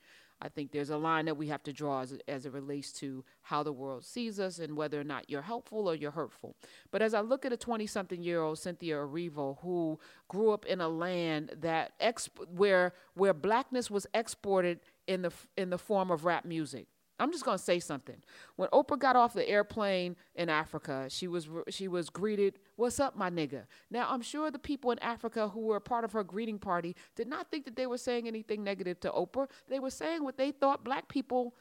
I 0.46 0.50
think 0.50 0.72
there's 0.72 0.92
a 0.92 0.98
line 0.98 1.26
that 1.26 1.38
we 1.38 1.48
have 1.48 1.64
to 1.64 1.74
draw 1.74 2.02
as, 2.02 2.16
as 2.28 2.46
it 2.46 2.54
relates 2.54 2.92
to 2.94 3.26
how 3.42 3.64
the 3.64 3.74
world 3.74 4.06
sees 4.06 4.40
us 4.40 4.60
and 4.60 4.78
whether 4.78 5.02
or 5.02 5.04
not 5.04 5.28
you're 5.28 5.42
helpful 5.42 5.90
or 5.90 5.96
you're 5.96 6.12
hurtful. 6.12 6.56
But 6.92 7.02
as 7.02 7.16
I 7.16 7.22
look 7.22 7.46
at 7.46 7.52
a 7.52 7.58
20 7.58 7.88
something 7.88 8.22
year 8.22 8.42
old 8.42 8.60
Cynthia 8.60 8.98
Erivo 8.98 9.58
who 9.62 10.00
grew 10.28 10.52
up 10.52 10.66
in 10.68 10.82
a 10.82 10.88
land 10.88 11.52
that 11.62 12.00
exp- 12.00 12.48
where 12.48 12.94
where 13.16 13.34
blackness 13.34 13.90
was 13.90 14.06
exported 14.14 14.82
in 15.08 15.24
the 15.24 15.32
in 15.58 15.72
the 15.72 15.80
form 15.80 16.12
of 16.12 16.26
rap 16.26 16.46
music 16.46 16.88
I'm 17.20 17.32
just 17.32 17.46
going 17.46 17.58
to 17.58 17.64
say 17.64 17.80
something. 17.80 18.18
When 18.58 18.68
Oprah 18.70 19.00
got 19.00 19.16
off 19.16 19.34
the 19.34 19.48
airplane 19.48 20.18
in 20.36 20.50
Africa, 20.50 21.08
she 21.10 21.28
was 21.28 21.48
she 21.70 21.88
was 21.88 22.10
greeted, 22.10 22.60
"What's 22.76 23.00
up, 23.00 23.16
my 23.16 23.30
nigga?" 23.30 23.64
Now, 23.90 24.08
I'm 24.10 24.22
sure 24.22 24.52
the 24.52 24.60
people 24.60 24.92
in 24.92 25.00
Africa 25.00 25.48
who 25.50 25.62
were 25.62 25.80
part 25.80 26.04
of 26.04 26.12
her 26.12 26.24
greeting 26.24 26.60
party 26.60 26.96
did 27.16 27.28
not 27.28 27.50
think 27.50 27.66
that 27.66 27.76
they 27.76 27.88
were 27.88 27.98
saying 27.98 28.28
anything 28.28 28.64
negative 28.64 29.00
to 29.02 29.12
Oprah. 29.12 29.50
They 29.70 29.80
were 29.80 29.90
saying 29.90 30.24
what 30.24 30.38
they 30.38 30.52
thought 30.52 30.84
black 30.84 31.08
people 31.08 31.56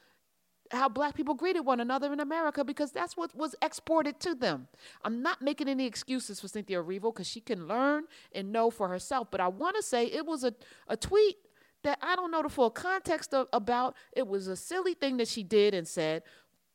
how 0.71 0.89
black 0.89 1.15
people 1.15 1.35
greeted 1.35 1.61
one 1.61 1.81
another 1.81 2.13
in 2.13 2.21
America 2.21 2.65
because 2.65 2.91
that's 2.91 3.17
what 3.17 3.35
was 3.35 3.55
exported 3.63 4.19
to 4.21 4.35
them. 4.35 4.67
I'm 5.03 5.23
not 5.23 5.43
making 5.43 5.69
any 5.69 5.87
excuses 5.87 6.41
for 6.41 6.49
Cynthia 6.49 6.83
Erivo 6.83 7.13
because 7.13 7.29
she 7.29 7.41
can 7.41 7.69
learn 7.69 8.05
and 8.33 8.51
know 8.51 8.71
for 8.71 8.89
herself, 8.89 9.29
but 9.31 9.41
I 9.41 9.49
want 9.49 9.77
to 9.77 9.83
say 9.83 10.07
it 10.07 10.27
was 10.27 10.45
a, 10.45 10.55
a 10.89 10.97
tweet 10.97 11.37
that 11.85 11.99
I 12.03 12.17
don't 12.17 12.31
know 12.31 12.43
the 12.43 12.49
full 12.49 12.71
context 12.71 13.33
of, 13.33 13.47
about. 13.53 13.95
It 14.13 14.27
was 14.27 14.49
a 14.49 14.57
silly 14.57 14.95
thing 14.95 15.19
that 15.19 15.29
she 15.29 15.43
did 15.43 15.75
and 15.75 15.87
said. 15.87 16.23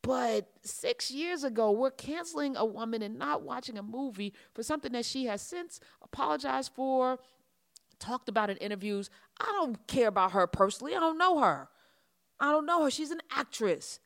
But 0.01 0.49
six 0.63 1.11
years 1.11 1.43
ago, 1.43 1.71
we're 1.71 1.91
canceling 1.91 2.55
a 2.55 2.63
woman 2.63 3.01
and 3.01 3.19
not 3.19 3.41
watching 3.41 3.77
a 3.77 3.83
movie 3.83 4.33
for 4.53 4.63
something 4.63 4.93
that 4.93 5.05
she 5.05 5.25
has 5.25 5.41
since 5.41 5.81
apologized 6.01 6.71
for, 6.73 7.19
talked 7.99 8.29
about 8.29 8.49
in 8.49 8.57
interviews. 8.57 9.09
I 9.39 9.45
don't 9.45 9.85
care 9.87 10.07
about 10.07 10.31
her 10.31 10.47
personally. 10.47 10.95
I 10.95 10.99
don't 10.99 11.17
know 11.17 11.39
her. 11.39 11.67
I 12.39 12.51
don't 12.51 12.65
know 12.65 12.83
her. 12.85 12.91
She's 12.91 13.11
an 13.11 13.21
actress. 13.29 13.99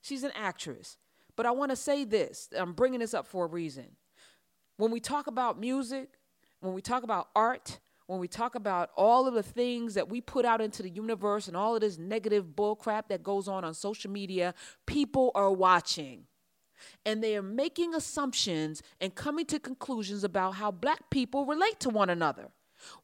She's 0.00 0.24
an 0.24 0.32
actress. 0.34 0.96
But 1.36 1.46
I 1.46 1.50
want 1.50 1.70
to 1.70 1.76
say 1.76 2.04
this 2.04 2.48
I'm 2.56 2.72
bringing 2.72 3.00
this 3.00 3.12
up 3.12 3.26
for 3.26 3.44
a 3.44 3.48
reason. 3.48 3.96
When 4.76 4.90
we 4.90 5.00
talk 5.00 5.26
about 5.26 5.60
music, 5.60 6.08
when 6.60 6.74
we 6.74 6.80
talk 6.80 7.02
about 7.02 7.28
art, 7.36 7.80
when 8.06 8.18
we 8.18 8.28
talk 8.28 8.54
about 8.54 8.90
all 8.96 9.26
of 9.26 9.34
the 9.34 9.42
things 9.42 9.94
that 9.94 10.08
we 10.08 10.20
put 10.20 10.44
out 10.44 10.60
into 10.60 10.82
the 10.82 10.90
universe 10.90 11.48
and 11.48 11.56
all 11.56 11.74
of 11.74 11.80
this 11.80 11.98
negative 11.98 12.44
bullcrap 12.54 13.08
that 13.08 13.22
goes 13.22 13.48
on 13.48 13.64
on 13.64 13.72
social 13.72 14.10
media, 14.10 14.54
people 14.86 15.30
are 15.34 15.50
watching. 15.50 16.24
And 17.06 17.22
they 17.22 17.36
are 17.36 17.42
making 17.42 17.94
assumptions 17.94 18.82
and 19.00 19.14
coming 19.14 19.46
to 19.46 19.58
conclusions 19.58 20.22
about 20.22 20.56
how 20.56 20.70
black 20.70 21.08
people 21.08 21.46
relate 21.46 21.80
to 21.80 21.88
one 21.88 22.10
another. 22.10 22.48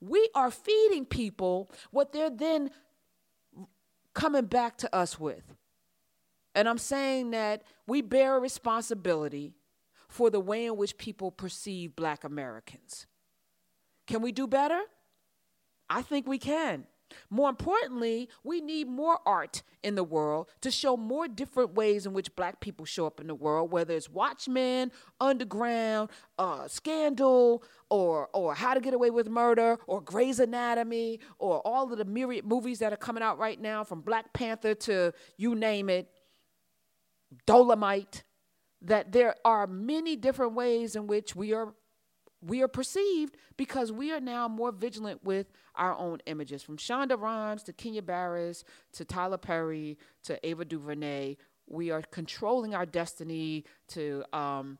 We 0.00 0.28
are 0.34 0.50
feeding 0.50 1.06
people 1.06 1.70
what 1.90 2.12
they're 2.12 2.28
then 2.28 2.70
coming 4.12 4.46
back 4.46 4.76
to 4.78 4.94
us 4.94 5.18
with. 5.18 5.54
And 6.54 6.68
I'm 6.68 6.78
saying 6.78 7.30
that 7.30 7.62
we 7.86 8.02
bear 8.02 8.36
a 8.36 8.40
responsibility 8.40 9.54
for 10.08 10.28
the 10.28 10.40
way 10.40 10.66
in 10.66 10.76
which 10.76 10.98
people 10.98 11.30
perceive 11.30 11.94
black 11.94 12.24
Americans. 12.24 13.06
Can 14.10 14.22
we 14.22 14.32
do 14.32 14.48
better? 14.48 14.80
I 15.88 16.02
think 16.02 16.26
we 16.26 16.38
can. 16.38 16.84
More 17.30 17.48
importantly, 17.48 18.28
we 18.42 18.60
need 18.60 18.88
more 18.88 19.20
art 19.24 19.62
in 19.84 19.94
the 19.94 20.02
world 20.02 20.48
to 20.62 20.70
show 20.72 20.96
more 20.96 21.28
different 21.28 21.74
ways 21.74 22.06
in 22.06 22.12
which 22.12 22.34
black 22.34 22.58
people 22.58 22.84
show 22.84 23.06
up 23.06 23.20
in 23.20 23.28
the 23.28 23.36
world, 23.36 23.70
whether 23.70 23.94
it's 23.94 24.10
Watchmen, 24.10 24.90
Underground, 25.20 26.10
uh, 26.40 26.66
Scandal, 26.66 27.62
or, 27.88 28.28
or 28.34 28.52
How 28.52 28.74
to 28.74 28.80
Get 28.80 28.94
Away 28.94 29.10
with 29.10 29.28
Murder, 29.28 29.78
or 29.86 30.00
Grey's 30.00 30.40
Anatomy, 30.40 31.20
or 31.38 31.60
all 31.60 31.92
of 31.92 31.96
the 31.96 32.04
myriad 32.04 32.44
movies 32.44 32.80
that 32.80 32.92
are 32.92 32.96
coming 32.96 33.22
out 33.22 33.38
right 33.38 33.60
now, 33.60 33.84
from 33.84 34.00
Black 34.00 34.32
Panther 34.32 34.74
to 34.74 35.12
you 35.36 35.54
name 35.54 35.88
it, 35.88 36.10
Dolomite, 37.46 38.24
that 38.82 39.12
there 39.12 39.36
are 39.44 39.68
many 39.68 40.16
different 40.16 40.54
ways 40.54 40.96
in 40.96 41.06
which 41.06 41.36
we 41.36 41.52
are 41.52 41.74
we 42.42 42.62
are 42.62 42.68
perceived 42.68 43.36
because 43.56 43.92
we 43.92 44.12
are 44.12 44.20
now 44.20 44.48
more 44.48 44.72
vigilant 44.72 45.24
with 45.24 45.52
our 45.74 45.94
own 45.96 46.18
images. 46.26 46.62
From 46.62 46.76
Shonda 46.76 47.20
Rhimes 47.20 47.62
to 47.64 47.72
Kenya 47.72 48.02
Barris 48.02 48.64
to 48.92 49.04
Tyler 49.04 49.38
Perry 49.38 49.98
to 50.24 50.46
Ava 50.46 50.64
DuVernay, 50.64 51.36
we 51.66 51.90
are 51.90 52.02
controlling 52.02 52.74
our 52.74 52.86
destiny 52.86 53.64
to 53.88 54.24
um, 54.32 54.78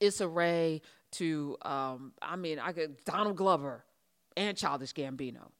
Issa 0.00 0.28
Rae 0.28 0.82
to, 1.12 1.56
um, 1.62 2.12
I 2.20 2.36
mean, 2.36 2.58
I 2.58 2.72
get 2.72 3.04
Donald 3.04 3.36
Glover 3.36 3.84
and 4.36 4.56
Childish 4.56 4.92
Gambino. 4.92 5.50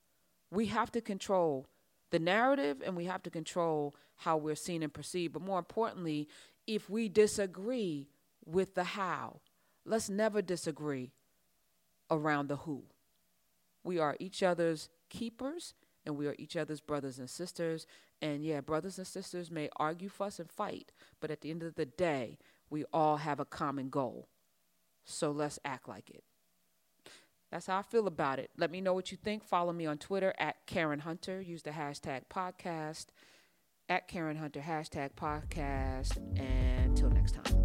We 0.51 0.67
have 0.67 0.93
to 0.93 1.01
control 1.01 1.67
the 2.11 2.19
narrative 2.19 2.83
and 2.85 2.97
we 2.97 3.07
have 3.07 3.23
to 3.25 3.31
control 3.31 3.97
how 4.17 4.37
we're 4.37 4.55
seen 4.55 4.83
and 4.83 4.93
perceived. 4.93 5.33
But 5.33 5.43
more 5.43 5.59
importantly, 5.59 6.29
if 6.67 6.89
we 6.89 7.09
disagree 7.09 8.09
with 8.45 8.75
the 8.75 8.85
how, 8.85 9.41
let's 9.85 10.09
never 10.09 10.43
disagree 10.43 11.13
around 12.11 12.49
the 12.49 12.57
who. 12.57 12.85
We 13.83 13.99
are 13.99 14.17
each 14.19 14.43
other's 14.43 14.89
keepers 15.11 15.75
and 16.07 16.17
we 16.17 16.27
are 16.27 16.35
each 16.39 16.57
other's 16.57 16.81
brothers 16.81 17.19
and 17.19 17.29
sisters. 17.29 17.87
And 18.21 18.45
yeah, 18.45 18.61
brothers 18.61 18.99
and 18.99 19.07
sisters 19.07 19.51
may 19.51 19.69
argue, 19.77 20.09
fuss, 20.09 20.39
and 20.39 20.51
fight, 20.51 20.93
but 21.21 21.31
at 21.31 21.41
the 21.41 21.51
end 21.51 21.63
of 21.63 21.75
the 21.75 21.87
day, 21.87 22.39
we 22.71 22.85
all 22.93 23.19
have 23.19 23.41
a 23.41 23.45
common 23.45 23.91
goal. 23.91 24.29
So 25.05 25.31
let's 25.31 25.59
act 25.65 25.89
like 25.89 26.11
it. 26.11 26.25
That's 27.51 27.67
how 27.67 27.79
I 27.79 27.83
feel 27.83 28.07
about 28.07 28.39
it. 28.39 28.51
Let 28.57 28.71
me 28.71 28.81
know 28.81 28.95
what 28.95 29.13
you 29.13 29.19
think. 29.23 29.45
Follow 29.45 29.73
me 29.73 29.87
on 29.87 29.99
Twitter 29.99 30.35
at 30.39 30.67
Karen 30.67 31.01
Hunter. 31.01 31.41
Use 31.41 31.63
the 31.63 31.71
hashtag 31.71 32.23
podcast 32.29 33.07
at 33.89 34.09
Karen 34.09 34.37
Hunter, 34.37 34.61
hashtag 34.61 35.11
podcast. 35.13 36.17
And 36.37 36.91
until 36.91 37.11
next 37.11 37.35
time. 37.35 37.64